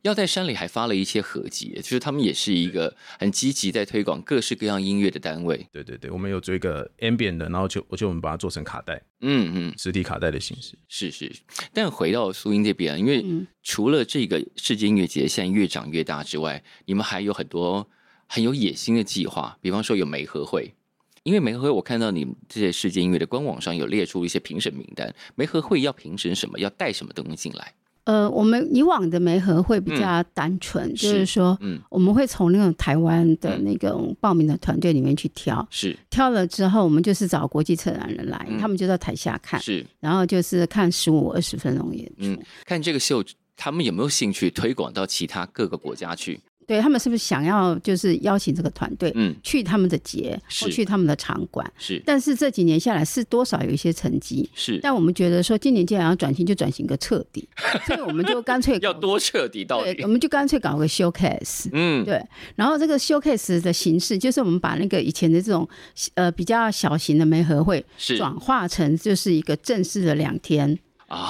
[0.03, 5.67] 要在山里还发了一些合集，就是他们也是一个很积极在推广各式各样音乐的单位。
[5.73, 10.77] 对对对，我们有做一个 ambient 的，然后就我就我们把它做成卡带，嗯嗯，实体卡带的形式。
[10.89, 11.33] 是是，
[11.73, 13.25] 但回到苏英这边，因为
[13.63, 17.89] 除了这个世界音乐节现在越长越大之外，你们还有很多
[18.35, 20.75] 很有野心的计划，比方说有梅合会。
[21.23, 27.73] 因为梅合会，我看到你这些世界音乐的官网上有列出一些评审名单，梅合会要评审什么，要带什么东西进来？
[28.03, 43.25] 呃，我们以往的梅合会比较单纯，嗯、就是说，嗯，我们会从那种台湾的那种报名的团队里面去挑，是挑了之后，我们就是找国际策展人来，嗯、他们就到台下看，是，然后就是看十五二十分钟演出，嗯，看这个秀，
[43.57, 46.41] 他们有没有兴趣推广到其他各个国家去？
[46.67, 51.71] 对，他们是不是想要就是邀请这个团队，嗯，去他们的节或去他们的场馆？
[51.77, 54.79] 是，但是这几年下来是多少有一些成绩，是。
[54.83, 57.47] 但我们觉得说今年既然要转型，就转型个彻底，
[57.87, 62.21] 所以我们就干脆要多彻底到底，对，我们就干脆搞个 showcase，嗯，对。
[62.57, 65.69] 然后这个 showcase 的形式就是我们把那个以前的这种
[66.15, 70.79] 呃比较小型的媒合会，是转化成就是一个正式的两天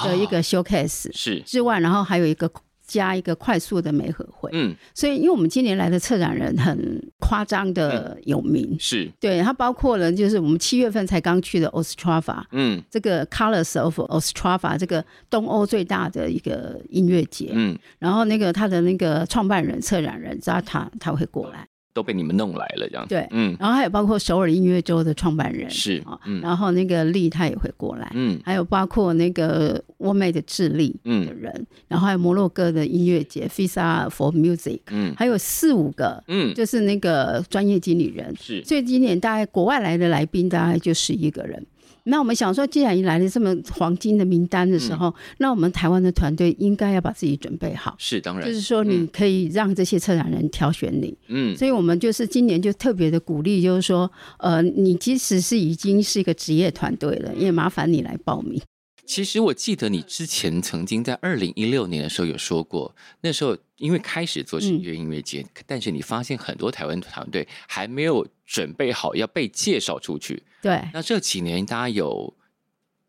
[0.03, 2.49] 的一个 showcase，是之外，然后还有一个。
[2.85, 9.11] 加一个快速的媒合会，嗯，所以因为我们今年来的策展人很夸张的有名，嗯、是。
[9.19, 21.67] 对，它包括了就是我们七月份才刚去的 Ostrava，嗯，这个 Colors of Ostrava 这个东欧最大的一个音乐节，嗯，然后那个他的那个创办人策展人，知道他他会过来。
[21.95, 25.69] 都被你们弄来了，这样对，嗯，然后还有包括首尔音乐周的创办人。
[25.69, 38.35] 是啊，嗯，然后那个利他也会过来，嗯，还有包括那个沃妹的智利的人，嗯，然后还有摩洛哥的音乐节 Fisa for Music，嗯，还有四五个，嗯，就是那个专业经理人。
[38.37, 41.65] 是，所以今年大概国外来的来宾大概就十一个人。
[42.05, 47.95] 那我们想说，既然你来了这么黄金的名单的时候，嗯、那我们台湾的团队应该要把自己准备好。
[47.97, 51.17] 是当然，就是说你可以让这些策展人挑选你。
[51.27, 58.61] 嗯，所以我们就是今年就特别的鼓励，就是说，呃，你即使是已经是一个职业团队了，也麻烦你来报名。
[59.07, 70.43] 其实我记得你之前曾经在二零一六年的时候有说过，那时候因为开始做音乐音乐节，嗯、但是你发现很多台湾团队还没有准备好要被介绍出去。
[70.61, 72.33] 对，那这几年大家有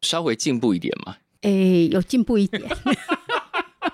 [0.03, 1.17] 稍微进步一点吗？
[1.43, 2.63] 诶，有进步一点。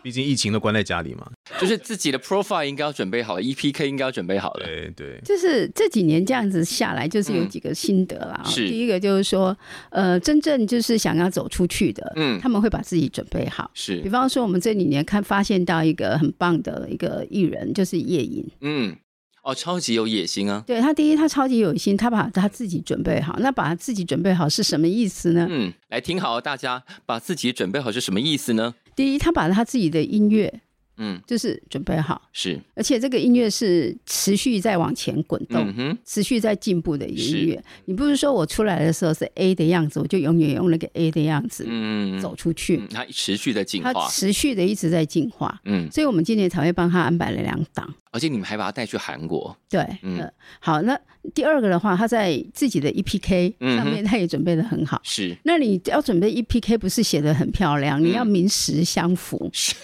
[0.03, 4.67] 毕竟疫情都关在家里嘛，就是自己的 profile 应该要准备好了，EPK 应该要准备好了。
[4.67, 8.43] 对对，就是这几年这样子下来，就是有几个心得啦。
[8.45, 9.57] 是第一个就是说，
[9.91, 13.71] 呃，真正就是想要走出去的，嗯，他们会把自己准备好。
[13.75, 18.45] 是，比方说我们这几年看发现到一个很棒的一个艺人，就是叶颖。
[18.61, 18.97] 嗯。
[19.43, 20.63] 哦，超级有野心啊！
[20.65, 23.37] 对，他第一，他超级有心，他把他自己准备好。
[23.41, 25.49] 那把他自己准备好是什么意思呢？
[25.51, 28.75] 嗯，来听好，大家把自己准备好是什么意思呢？
[28.95, 30.61] 第一，他把他自己的音乐。
[31.05, 37.61] 嗯，就是准备好，是，而且这个音乐是持续在往前滚动，嗯、持续在进步的音乐。
[37.87, 42.77] 你不是说我出来的时候是 A 的样子，我就永远用那个 A 的样子嗯走出去。
[42.77, 45.61] 嗯、它持续在进化，它持续的一直在进化。
[45.65, 49.57] 嗯，所以我们今年才会帮他安排了两档，而且你们还把他带去韩国。
[49.69, 50.97] 对，嗯、呃，好，那
[51.35, 55.01] 第二个的话，他在自己的 EPK 上面他也准备的很好。
[55.03, 59.51] 是、嗯，那你要准备 EPK 不是写的很漂亮，嗯、你要名实相符。
[59.53, 59.75] 是。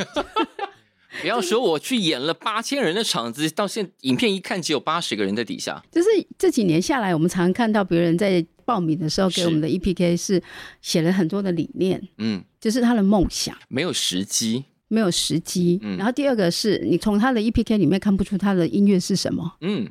[1.20, 5.82] 不要说我去演了八千人的场子，到现影片一看只有八十个人在底下。
[5.90, 10.42] 就是这几年下来，我们常常看到别人在报名的时候给我们的 EPK 是
[10.82, 15.78] 写了很多的理念，嗯，就是他的梦想，没有时机，没有时机。
[15.82, 19.88] 嗯，然后第二个是你从他的 EPK 里面看不出他的音乐是什么，嗯，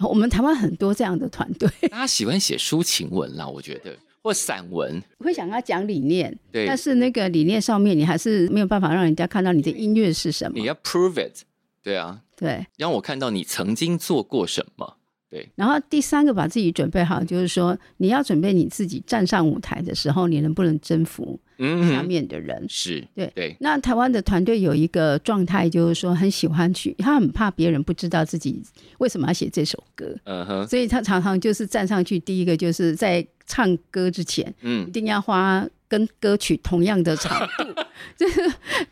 [0.00, 3.96] 我们台湾很多这样的团队，大家喜欢写抒情文啦，我觉得。
[4.26, 5.00] 或散文。
[5.20, 10.58] 会想要讲理念，对，但是那个理念上面你还是没有办法让人家看到你的音乐是什么。
[10.58, 11.42] 你要 prove it，
[11.80, 14.95] 对啊，对，让我看到你曾经做过什么，
[15.36, 15.48] 对。
[15.54, 22.64] 然后第三个把自己准备好，就是说你要准备你自己站上舞台的时候，你能不能征服下面的人？
[22.68, 23.54] 是对对。
[23.60, 28.62] 那台湾的团队有一个状态，就是说很喜欢去，他很怕别人不知道自己
[28.98, 33.26] 为什么要写这首歌，嗯哼，所以他常常就是站上去，第一个就是在。
[33.48, 37.64] 唱歌之前，嗯，一定要花跟歌曲同样的长度，
[38.16, 38.40] 就是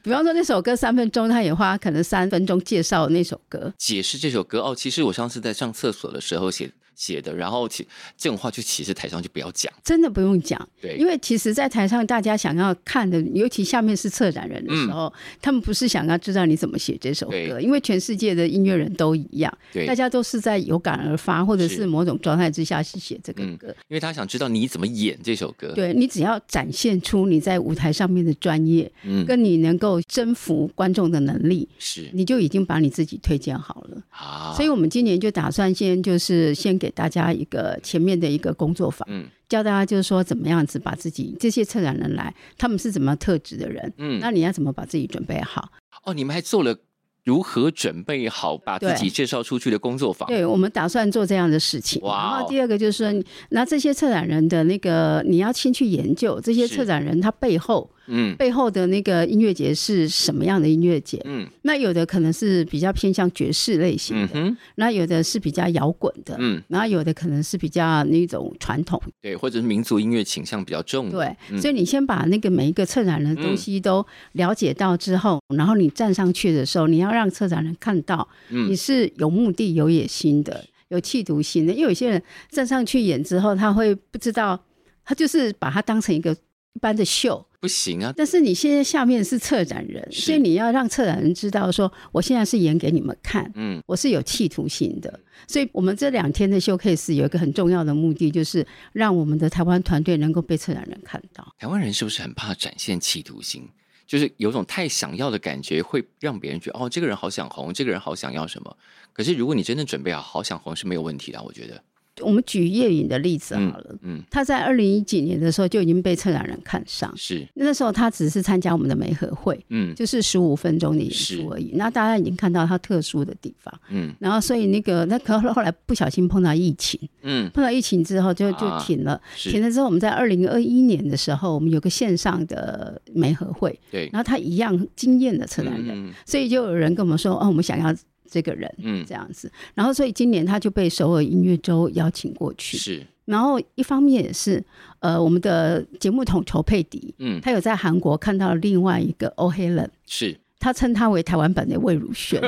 [0.02, 4.60] 比方说那首歌三分钟，他也花可能三分钟介绍那首歌，解释这首歌。
[4.60, 10.68] 哦，其实我上次在上厕所的时候写写的，然后其这种话就其实台上就不要讲，真的不用讲。
[10.80, 25.72] 对，因为其实，在台上大家想要看的，尤其下面是策展人的时候，嗯、他们不是想要知道你怎么写这首歌，因为全世界的音乐人都一样，对，大家都是在有感而发，或者是某种状态之下去写这个歌、嗯，因为他想知道你怎么演这首歌。
[25.74, 34.02] 对，你只要展现出你在舞台上面的专业，嗯，跟你能够征服观众的能力，是，你就已经把你自己推荐好了。
[34.10, 45.70] 啊，所以我们今年就打算先就是先给大家一个前面的一个工作坊，嗯，教大家就是说怎么样子把自己这些策展人来，他们是怎么特质的人，嗯，那你要怎么把自己准备好？
[46.04, 46.76] 哦，你们还做了。
[47.24, 50.28] 如何准备好把自己介绍出去的工作坊？
[50.28, 51.98] 对，我们打算做这样的事情。
[52.02, 57.90] 后第二个就是说，那这些策展人的那个，你要先去研究这些策展人他背后。
[58.06, 61.20] 嗯，背后的那个音乐节是什么样的音乐节？
[61.24, 84.60] 嗯，那有的可能是比较偏向爵士类型的，嗯，那有的是比较摇滚的，嗯，然后有的可能是比较那种传统，对，或者是民族音乐倾向比较重的，对，嗯，所以你先把那个每一个策展人的东西都了解到之后，嗯，然后你站上去的时候，你要让策展人看到，你是有目的、有野心的、有企图心的，因为有些人站上去演之后，他会不知道，
[85.04, 86.36] 他就是把它当成一个。
[86.76, 95.18] 一般的秀不行啊，但是你现在下面是策展人，所以你要让策展人知道说，我现在是演给你们看，嗯，我是有企图心的。
[95.48, 101.54] 所以我们这两天的 showcase 有一个很重要的目的，就是让我们的台湾团队能够被策展人看到。
[101.58, 103.66] 台湾人是不是很怕展现企图心？
[104.06, 108.76] 就是有种太想要的感觉，会让别人觉得哦，这个人好想红，这个人好想要什么。
[109.14, 111.82] 可是如果你真的准备好，好想红是没有问题的，我觉得。
[112.20, 117.46] 我们举叶颖的例子好了，嗯，嗯，他在二零一几年的时候就已经被策展人看上，是。
[117.54, 121.72] 那时候他只是参加我们的媒合会，嗯，就是十五分钟的演出而已。
[121.74, 137.94] 那大家已经看到他特殊的地方，嗯，然后所以那个那可后来不小心碰到疫情，嗯，碰到疫情之后就就停了，啊、停了之后我们在二零二一年的时候，我们有个线上的媒合会，对，然后他一样惊艳的策展人，所以就有人跟我们说，哦，我们想要。
[138.30, 143.06] 这个人，嗯，这样子，然后所以今年他就被首尔音乐周邀请过去，是。
[143.24, 144.62] 然后一方面也是，
[144.98, 152.38] 呃，我们的节目统筹佩迪，嗯，他有在韩国看到另外一个欧黑人，是，他称他为台湾版的魏如萱，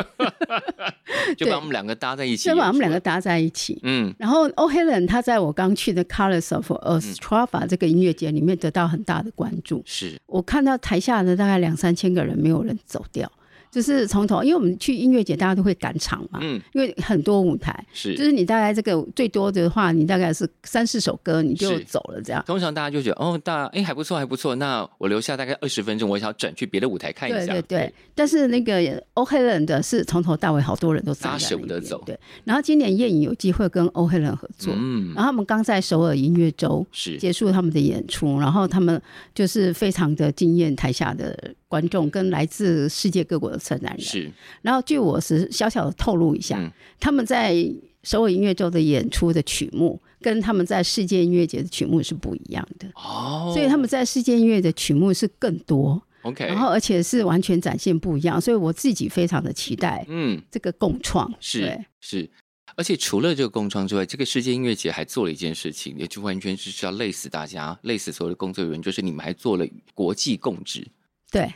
[1.38, 4.14] 就把我们两个搭在一起，就把我们两个搭在一起，嗯。
[4.18, 10.20] 然后欧黑人他在我刚去的 Colors of Ostrava 这个音乐节里面得到很大的关注，是。
[10.26, 13.32] 我看到台下的大概两三千个人，没有人走掉。
[13.76, 22.42] 就是从头，因为我们去音乐节，大家都会赶场嘛，嗯，因为很多舞台，是，就是你大概这个最多的话，你大概是三四首歌你就走了这样。
[22.46, 27.38] 通常大家就觉得，哦，大家哎还不错还不错，那我留下大概二十分钟，我想转去别的舞台看一下。
[27.38, 27.78] 对对对。
[27.80, 28.80] 对但是那个
[29.12, 32.02] 欧黑人的是从头到尾好多人都在那，舍不得走。
[32.06, 32.18] 对。
[32.44, 38.98] 然后今年叶颖有机会跟欧黑人合作，嗯，然后他们刚在首尔音乐周是结束他们的演出，然后他们
[39.34, 43.58] 就是非常的惊艳台下的观众跟来自世界各国的
[43.98, 44.30] 是，
[44.62, 47.56] 然后据我是小小的透露一下，嗯、他们在
[48.02, 52.86] 首尔音乐周的演出的曲目跟他们在世界音乐节的曲目是不一样的。
[52.94, 61.84] 哦，所以他们在世界音乐的曲目是更多，OK，然后而且是完全展现不一样，所以我自己非常的期待，嗯，这个共创是对。
[62.00, 62.30] 是，
[62.76, 70.86] 而且除了这个共创之外，这个世界音乐节还做了一件事情，也就完全是要累死大家，累死所有的工作人员，就是你们还做了国际共治。
[71.32, 71.52] 对，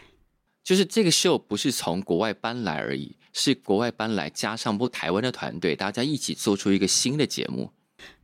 [0.63, 7.71] 就是这个秀不是从国外搬来而已，是国外搬来加上不台湾的团队，大家一起做出一个新的节目。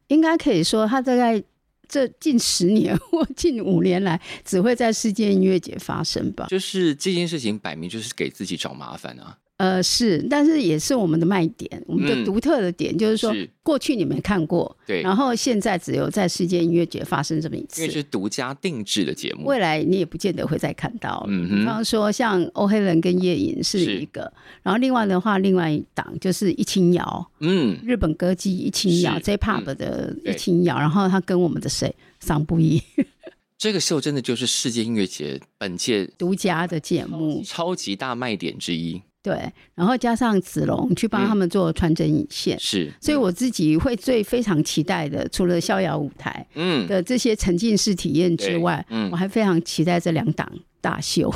[0.08, 1.42] 应该可以说，他大概
[1.88, 6.46] 这近十年或近五年来，只会在世界音乐节发生吧。
[6.48, 9.38] 就是这件事情摆明就是给自己找麻烦啊。
[9.58, 21.24] 呃，是，但是也是我们的卖点，我们的独特的点，就是说，过去你没看过，对，然后现在只有在世界音乐节发生这么一次，因为是独家定制的节目，未来你也不见得会再看到。
[21.28, 24.30] 嗯哼，比方说像欧黑人跟夜影是一个，
[24.62, 31.94] 然后另外的话，另外一档就是一清瑶，嗯，日本歌姬一清瑶，J-Pop 的一青瑶，然后他跟我们的谁？
[32.18, 32.82] 桑布一，
[33.56, 39.00] 这个秀真的就是世界音乐节本届独家的节目，超级大卖点之一。
[39.26, 50.48] 对，然后加上子龙去帮他们做穿针引线，嗯、是，所以我自己会最非常期待的，除了逍遥舞台嗯的这些沉浸式体验之外，嗯，我还非常期待这两档
[50.80, 51.34] 大秀。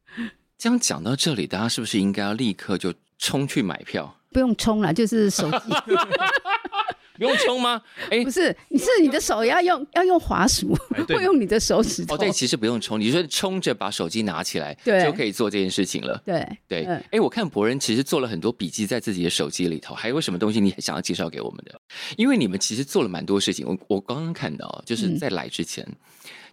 [0.58, 4.18] 这样讲到这里，大家是不是应该要立刻就冲去买票？
[4.32, 5.56] 不用冲了，就是手机。
[7.20, 7.80] 不用冲吗？
[8.10, 8.46] 哎，不是，
[8.78, 10.74] 是你的手要用要用滑鼠，
[11.06, 12.14] 会用你的手指头。
[12.14, 16.20] 哦，对，其实不用冲，你说冲着把手机拿起来，对，就可以做这件事情了。
[16.24, 21.78] 对对，哎，我看博人其实做了很多笔记在自己的手机里头，还有什么东西你想要介绍给我们的？
[22.16, 25.86] 因为你们其实做了蛮多事情，我我刚刚看到，就是在来之前，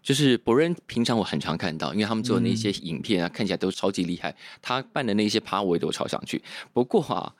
[0.04, 6.44] 就是博人平常我很常看到，因为他们做的那些影片啊，看起来都超级厉害，他办的那些趴我也都超想去。
[6.74, 7.34] 不过啊。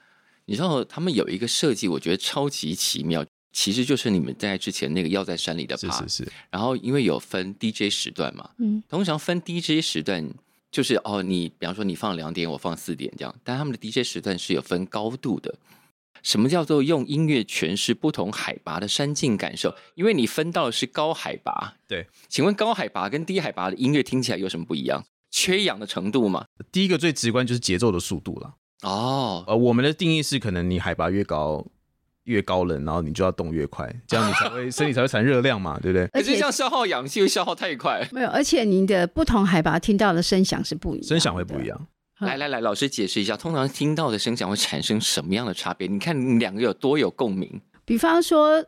[0.48, 6.32] 你知道他们有一个设计，我觉得超级奇妙，其实就是你们在之前那个要在山里的趴，是是是。
[6.50, 10.28] 然后因为有分 DJ 时段嘛，嗯，通常分 DJ 时段
[10.72, 15.54] 就是哦，你比方说你放两点，我放四点这样，但他们的 DJ 时段是有分高度的。
[16.24, 19.76] 什么叫做用音乐诠释不同海拔的山境感受？
[19.96, 22.08] 因为你分到的是高海拔，对。
[22.28, 25.06] 请问高海拔跟低海拔的音乐听起来有什么不一样？
[25.30, 26.46] 缺氧的程度吗？
[26.72, 28.56] 第一个最直观就是节奏的速度了。
[28.84, 31.66] 哦，呃，我们的定义是，可能你海拔越高，
[32.26, 36.08] 越高冷，然后你就要动越快，这样你才会 身体才会产热量嘛，对不对？
[36.14, 38.08] 而且这样消耗氧气会消耗太快。
[38.12, 41.88] 没有，而且你的不同海拔听到的声响是不一样，声响会不一样。
[42.20, 45.88] 来来来，老师解释一下，通常听到的声响会产生什么样的差别？
[45.88, 47.62] 你看你两个有多有共鸣？
[47.86, 48.66] 比方说，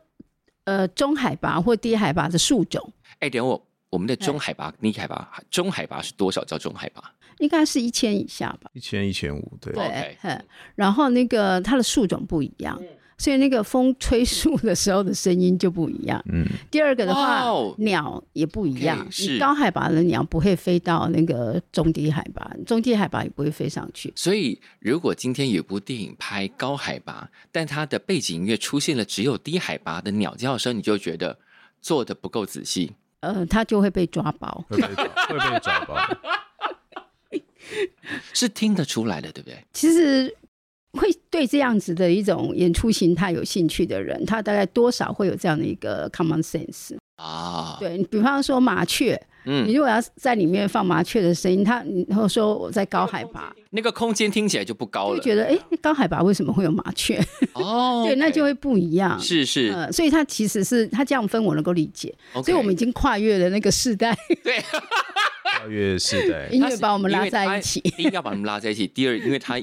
[0.64, 2.92] 呃，中海拔或低海拔的树种。
[3.18, 6.44] 哎，等我，我们的中海拔、低海拔，中海拔是多少？
[6.44, 7.12] 叫中海拔？
[7.38, 10.40] 应该是一千以下吧，一千一千五，对对，Okay.
[10.74, 12.86] 然后那个它的树种不一样，嗯、
[13.16, 16.22] 所以那个风吹树的时候的声音就不一样。
[16.30, 17.74] 嗯，第二个的话，Wow.
[17.78, 19.08] 鸟也不一样。
[19.08, 24.12] Okay, 你高海拔的鸟不会飞到那个中低海拔，中低海拔也不会飞上去。
[24.14, 31.38] 所以，如果今天有部电影拍高海拔，但它的背景音乐出现了只有低海拔的鸟叫声，你就觉得
[31.80, 32.92] 做的不够仔细。
[33.20, 35.96] 呃，他就会被抓包，会被抓，会被抓包。
[38.34, 39.64] 是听得出来的，对不对？
[39.72, 40.34] 其实
[40.92, 47.76] 会对这样子的一种演出形态有兴趣的人，他大概多少会有这样的一个 common sense 啊。
[47.78, 57.18] 对，你比方说麻雀，嗯，你如果要在里面放麻雀的声音，他然后说我在高海拔，那个空间听起来就不高了，就觉得哎，高海拔为什么会有麻雀？
[57.54, 59.18] 哦， 对，那就会不一样。
[59.20, 62.14] 是是，呃，所以他其实是他这样分，我能够理解。
[62.32, 64.16] 所以我们已经跨越了那个世代。
[64.42, 64.62] 对。
[65.42, 67.80] 跨越世代， 音乐把我们拉在一起。
[67.80, 69.60] 第一要把我们拉在一起，第二，因为他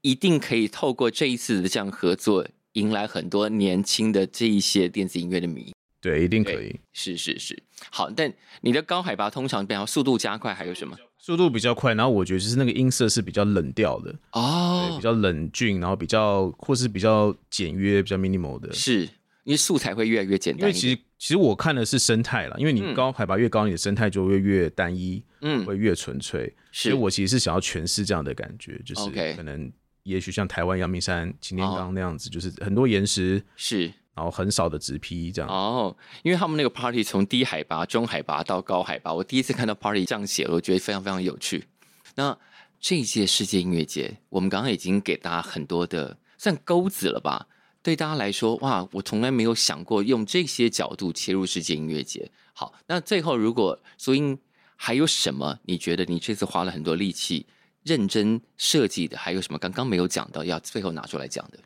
[0.00, 5.72] 一定可以透过这一次的这样合作，迎来很多年轻的这一些电子音乐的迷。
[6.04, 6.78] 对，一定可以。
[6.92, 8.10] 是是是，好。
[8.10, 10.96] 但你的高海拔通常比较速度加快，还有什么？
[11.18, 18.70] 速度比较快，然后我觉得就是那个音色是比较冷调的哦，对，比较冷峻，然后比较或是比较简约、比较 minimal 的。
[18.72, 19.08] 是。
[19.44, 26.50] 因为素材会越来越简单，因为其实其实我看的是生态啦，因为你高海拔越高，你的生态就会越单一，嗯，会越纯粹。
[26.72, 29.70] 所以我其实是想要诠释这样的感觉，就是可能
[30.04, 35.50] 也许像台湾阳明山、擎天岗那样子，就是很多岩石是，然后很少的直批这样。
[35.50, 41.66] 哦，因为他们那个 party 从低海拔、中海拔到高海拔，我第一次看到 party 这样写，我觉得非常非常有趣。
[42.14, 42.36] 那
[42.80, 47.46] 这一届世界音乐节，我们刚刚已经给大家很多的算钩子了吧？
[47.82, 52.30] 对大家来说，哇，我从来没有想过用这些角度切入世界音乐节。
[52.52, 54.38] 好，那最后如果苏英
[54.76, 57.46] 还有什么你觉得你这次花了很多力气
[57.82, 61.58] 认真设计的，还有什么刚刚没有讲到要最后拿出来讲的？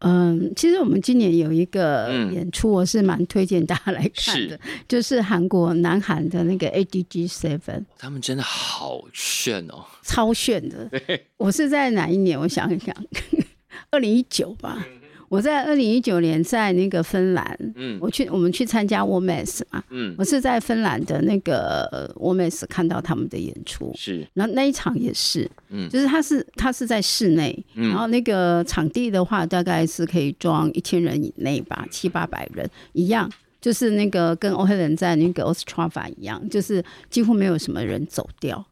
[0.00, 10.88] 嗯，其实我们今年有一个演出，我是蛮推荐大家来看的，嗯、是就是韩国南韩的那个 ADG Seven，他们真的好炫哦，超炫的。
[11.36, 12.38] 我是在哪一年？
[12.38, 12.94] 我想一想，
[13.90, 14.86] 二零一九吧。
[15.28, 38.64] 我在二零一九年在那个芬兰，嗯，我去我们去参加 Womass 嘛，嗯，我是在芬兰的那个 Womass 看到他们的演出，是，然后那一场也是，嗯，就是他是他是在室内，嗯，然后那个场地的话大概是可以装一千人以内吧，七八百人一样，就是那个跟欧黑人在那个 Ostrava 一样，就是几乎没有什么人走掉。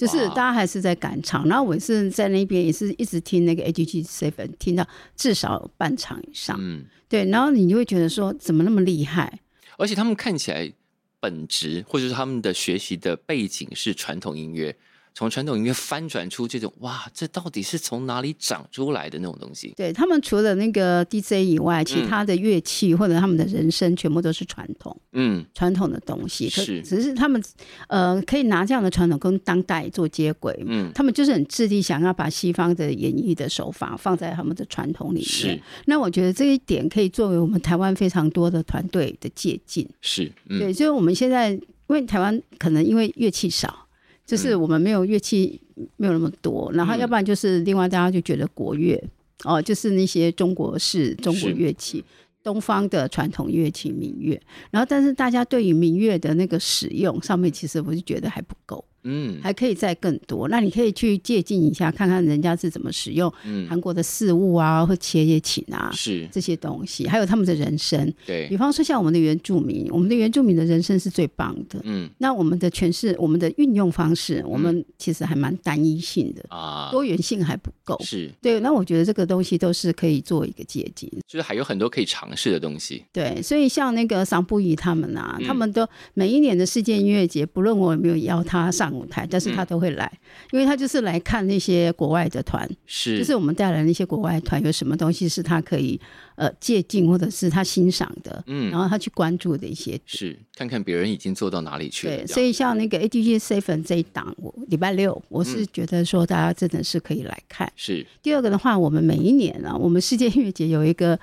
[0.00, 6.56] 就是大家还是在赶场，然后我是在那边也是一直听那个 AGG Seven，听到至少半场以上。
[6.58, 9.40] 嗯，对，然后你就会觉得说怎么那么厉害？
[9.76, 10.72] 而且他们看起来
[11.20, 14.74] 本质或者是他们的学习的背景是传统音乐。
[15.14, 19.72] 从传统音乐翻转出这种哇，这到底是从哪里长出来的那种东西？
[19.76, 26.48] 对，他们除了那个 DJ 以外，其他的乐器或者他们的人声全部都是传统，嗯，传统的东西。
[26.48, 27.42] 是，只是他们
[27.88, 30.58] 呃可以拿这样的传统跟当代做接轨。
[30.66, 35.24] 嗯，他们就是很致力想要把西方的演绎的手法放在他们的传统里面。
[35.24, 39.86] 是，那我觉得这一点可以作为我们台湾非常多的团队的借鉴。
[40.00, 43.86] 是，嗯、对，所以我们现在因为台湾可能因为乐器少。
[44.30, 45.60] 就是我们没有乐器，
[45.96, 49.02] 没有那么多，然后要不然就是另外大家就觉得国乐
[49.42, 52.04] 哦，就是那些中国式中国乐器，
[52.44, 58.84] 东方的传统乐器民乐，然后但是大家对于民乐的那个使用上面，其实我就觉得还不够。
[59.04, 60.48] 嗯，还可以再更多。
[60.48, 63.32] 那你可以去借鉴一下，看看人家是怎么使用
[63.68, 68.12] 韩国的事物啊，或切叶琴啊，是这些东西，还有他们的人生。
[68.26, 71.80] 对，比方说像我们的原住民，我们的原住民的人生是最棒的。
[71.84, 77.98] 嗯，那我们的诠释，我们的运用方式，我们其实还蛮单一性的啊，多元性还不够。
[78.04, 83.02] 是对，那我觉得这个东西都是可以做一个借鉴，就是还有很多可以尝试的东西。
[83.12, 88.89] 对，所以像那个桑布伊他们啊，他们都每一年的世界音乐节，不论我有没有邀他上。
[88.92, 96.00] 舞台，但是他都会来，嗯、因为他就是来看那些国外的团，是，就是我们带来那些国外团有什么东西是他可以
[96.36, 102.08] 呃借鉴或者是他欣赏的，嗯，然后他去关注的一些，是看看别人已经做到哪里去。
[102.08, 102.16] 了。
[102.16, 107.70] 对，所以像那个 ADG Seven 这一档，我礼拜六我是觉得说大家真的是可以来看。
[107.76, 111.18] 是、嗯、第二个的话，我们每一年呢、啊，我们世界音乐节有一个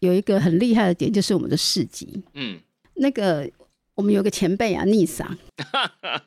[0.00, 2.58] 有一个很厉害的点，就是我们的市集，嗯，
[2.94, 3.50] 那个。
[3.94, 5.26] 我们有个前辈啊，逆桑，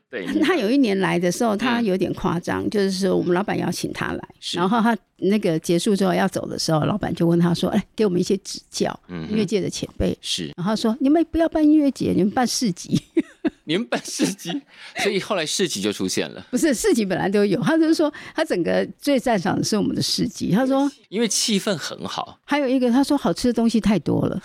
[0.10, 10.18] 对，他有一年来的时候，他有点夸张，嗯、就是说我们老板邀请他来，然后他那个结束之后要走的时候，老板就问他说：“哎，给我们一些指教，嗯、音乐界的前辈。
[10.22, 13.02] 是。”然后说：“你们不要办音乐节，你们办市集。”
[13.68, 14.50] 你们办市集，
[15.04, 16.48] 所以后来市集就出现了。
[16.50, 20.52] 不是市集本来都有，他就是说他整个最赞赏的是我们的市集。
[20.52, 22.40] 他说，因为气氛很好。
[22.46, 24.42] 还有一个，他说好吃的东西太多了，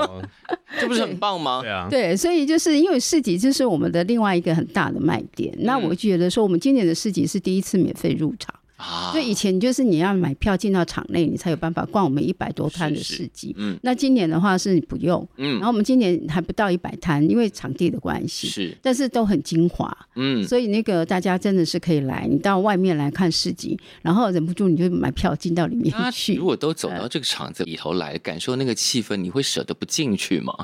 [0.80, 1.60] 这不是很棒吗？
[1.60, 5.54] 对啊，对，所以就是因为市集这是我们的另外一个很大的卖点。
[5.58, 8.54] 嗯、那我觉得说，我们今年的市集是第一次免费入场。
[8.78, 13.52] 啊，所以以前就是你要买票进到场内，你才有办法逛我们一百多摊的市集。
[13.58, 15.28] 嗯，那今年的话是你不用。
[15.36, 18.46] 嗯，然后我们今年还不到一百摊，因为场地的关系。
[18.46, 19.94] 是，但是都很精华。
[20.14, 26.36] 嗯，所以那个大家真的是可以来，你到外面来看市集，然后忍不住你就买票进到里面去。
[26.36, 30.54] 如果都走到这个场子里头来，感受那个气氛，你会舍得不进去吗？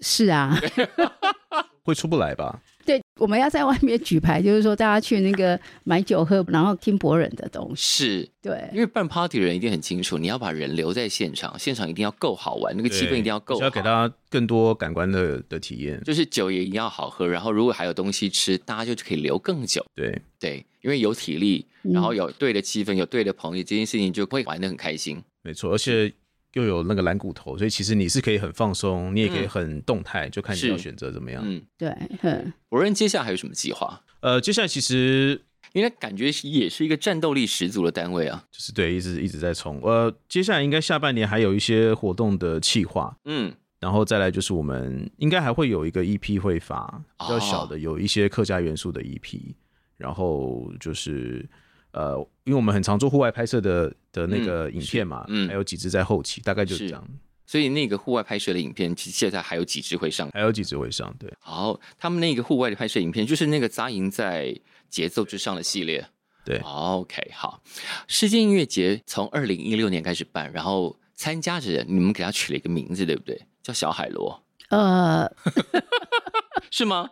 [0.00, 0.58] 是啊，
[1.84, 2.60] 会出不来吧？
[2.86, 7.82] 对，我们要在外面举牌，就是说大家去那个买酒喝，然后听博人的东西。
[7.82, 16.00] 是，对，因为办 party 的人一定很清楚，你要把人留在现场，现场一定要够好玩，那个气氛一定要够好，要给大家更多感官的的体验。
[16.04, 19.84] 就是酒也一定要好喝，然后如果还有东西吃，大家就可以留更久。
[19.94, 25.20] 对对，因为有体力，然后有对的气氛，有对的朋友，这件事情就会玩的很开心。
[25.42, 26.12] 没错，而且。
[26.56, 31.42] 又有那个蓝骨头，所以其实你是可以很放松，你也可以很动态，嗯、就看你要选择怎么样。
[31.44, 31.94] 嗯，对。
[32.70, 34.02] 博恩接下来还有什么计划？
[34.20, 35.38] 呃，接下来其实
[35.74, 39.78] 应该感觉也是一个战斗力十足的单位啊，就是对，一直一直在冲。
[39.82, 49.38] 呃，接下来应该下半年还有一些活动的计划，嗯，然后再来就是我们应该还会有一个 EP 会发，比较小的，有一些客家元素的 EP，
[49.98, 51.46] 然后就是。
[51.96, 57.02] 呃，因为我们很常做户外拍摄的的那个影片嘛，嗯，还有几支在后期，大概就是这样。
[57.46, 61.14] 所以那个户外拍摄的影片，其实现在还有几支会上，还有几支会上。
[61.18, 64.54] 对，好，他们那个户外的拍摄影片，就是那个扎营在
[64.90, 66.06] 节奏之上的系列。
[66.44, 67.62] 对，OK，好。
[68.06, 73.40] 世界音乐节从二零一六年开始办，然后参加者你们给他取了一个名字，对不对？
[73.62, 74.42] 叫小海螺。
[74.68, 75.32] 呃，
[76.70, 77.10] 是吗？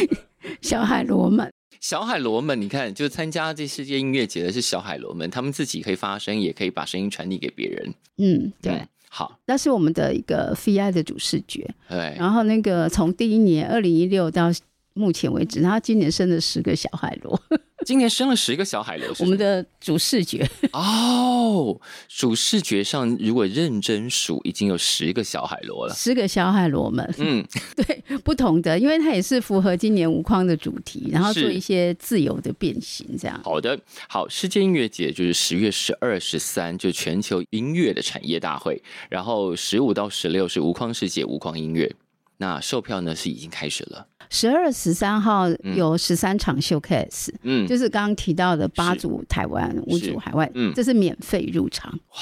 [0.60, 1.52] 小海螺们。
[1.80, 7.94] 小海螺们，你看，就参加这世界音乐节的是小海螺们，他们自己可以发声，也可以把声音传递给别人。
[8.18, 11.68] 嗯，对，嗯、好，那是我们的一个 VI 的主视觉。
[11.88, 14.50] 对，然后那个从第一年二零一六到
[14.96, 17.40] 目前为止，然后今年生了十个小海螺。
[17.84, 21.78] 今年生了十个小海螺，我们的主视觉哦，
[22.08, 25.94] 主视觉上如果认真数，已经有十个小海螺了。
[25.94, 33.40] 十个小海螺们，嗯， 对，不同的，因为它也是符合今年无框的主题，然后做一些自由的变形，这样。
[33.44, 33.78] 好的，
[34.08, 41.94] 好，世界音乐节就是十月十二、十三，就全球音乐的产业大会，然后十五到十六是无框世界无框音乐。
[42.38, 52.18] 那售票呢是已经开始了，十二、十三号有十三场 showcase，嗯，就是刚刚提到的八组台湾，五组海外，嗯，这是免费入场，哇，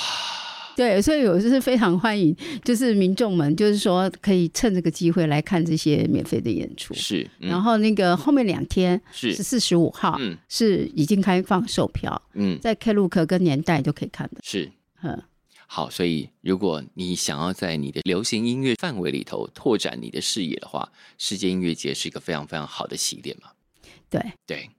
[0.77, 14.71] 对，所以我就是非常欢迎，就是民众们，就是说可以趁这个机会来看这些免费的演出，是，然后那个后面两天是十四、十五号，嗯，是已经开放售票，嗯，在 Klook 跟年代都可以看的，是，
[15.03, 15.21] 嗯。
[15.67, 23.51] 好，所以如果你想要在你的流行音乐范围里头拓展你的视野的话，世界音乐节是一个非常非常好的起点嘛。
[24.09, 24.71] 对对，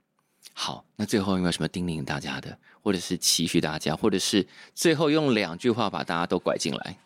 [0.54, 6.96] 好，那最后有没有什么叮咛大家的，或者是期许大家，或者是最后用两句话把大家都拐进来？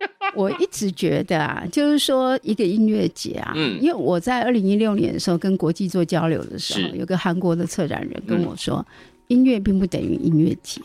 [0.34, 8.94] 我一直觉得啊，就是说一个音乐节啊，嗯，因为我在二零一六年的时候跟国际做交流的时候，有个韩国的策展人跟我说，嗯、
[9.28, 10.80] 音乐并不等于音乐节。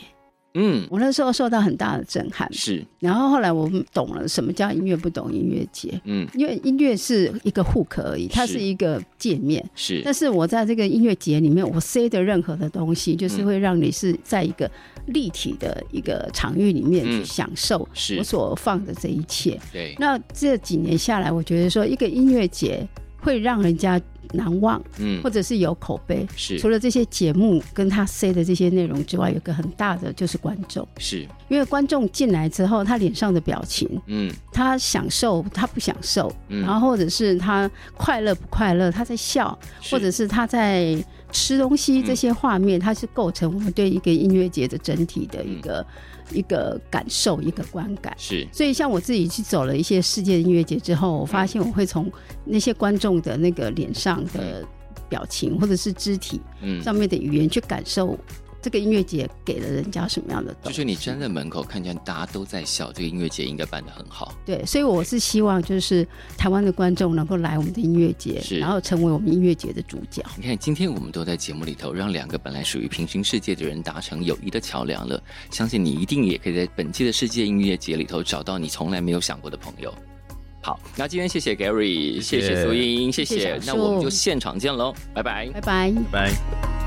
[0.59, 2.51] 嗯，我那时候受到很大的震撼。
[2.51, 6.01] 是，然后后来我们懂了什么叫音乐，不懂音乐节。
[6.05, 9.63] 嗯，因为音乐是一个 hook 而已，它是一个界面。
[9.75, 14.69] 是，但是我在这个音乐节里面，我塞的任何的东西，就是会让你是在一个
[15.05, 17.87] 立体的一个场域里面去享受
[18.17, 19.59] 我所放的这一切。
[19.71, 22.87] 对，那这几年下来，我觉得说一个音乐节
[23.27, 24.01] 会让人家。
[24.33, 26.59] 难忘，嗯，或者是有口碑，是。
[26.59, 31.25] 除了这些节目跟他 say 的这些内容之外，有个很大的就是观众，是。
[31.47, 39.57] 因为观众进来之后，他脸上的表情，嗯，他享受，他不享受，嗯，然后或者是他快乐不快乐，他在笑，
[39.89, 41.01] 或者是他在
[41.31, 45.85] 吃东西，这些画面，它是构成我们对一个音乐节的整体的一个。
[46.33, 52.11] 一个感受，一个观感是，所以像我自己去走了一些世界音乐节之后，我发现我会从
[52.43, 54.61] 那些观众的那个脸上的
[55.07, 56.41] 表情，或者是肢体
[56.83, 58.19] 上面的语言去感受。
[58.67, 60.67] 这个音乐节给了人家什么样的东西？
[60.67, 64.33] 就是你站在门口看见大家都在笑，这个音乐节应该办得很好。
[64.45, 66.05] 对，所以我是希望就是
[66.37, 70.21] 台湾的观众能够来我们的音乐节，然后成为我们音乐节的主角。
[70.35, 75.23] 你看，今天我们都在节目里头，让两个本来属于平行世界的人达成友谊的桥梁了。
[75.49, 79.93] 相信你一定也可以在本期的世界音乐节里头找到你从来没有想过的朋友。
[80.61, 83.39] 好，那今天谢谢 Gary，谢谢苏英，谢谢。
[83.39, 86.86] 谢谢，那我们就现场见喽，拜拜，拜拜，拜拜。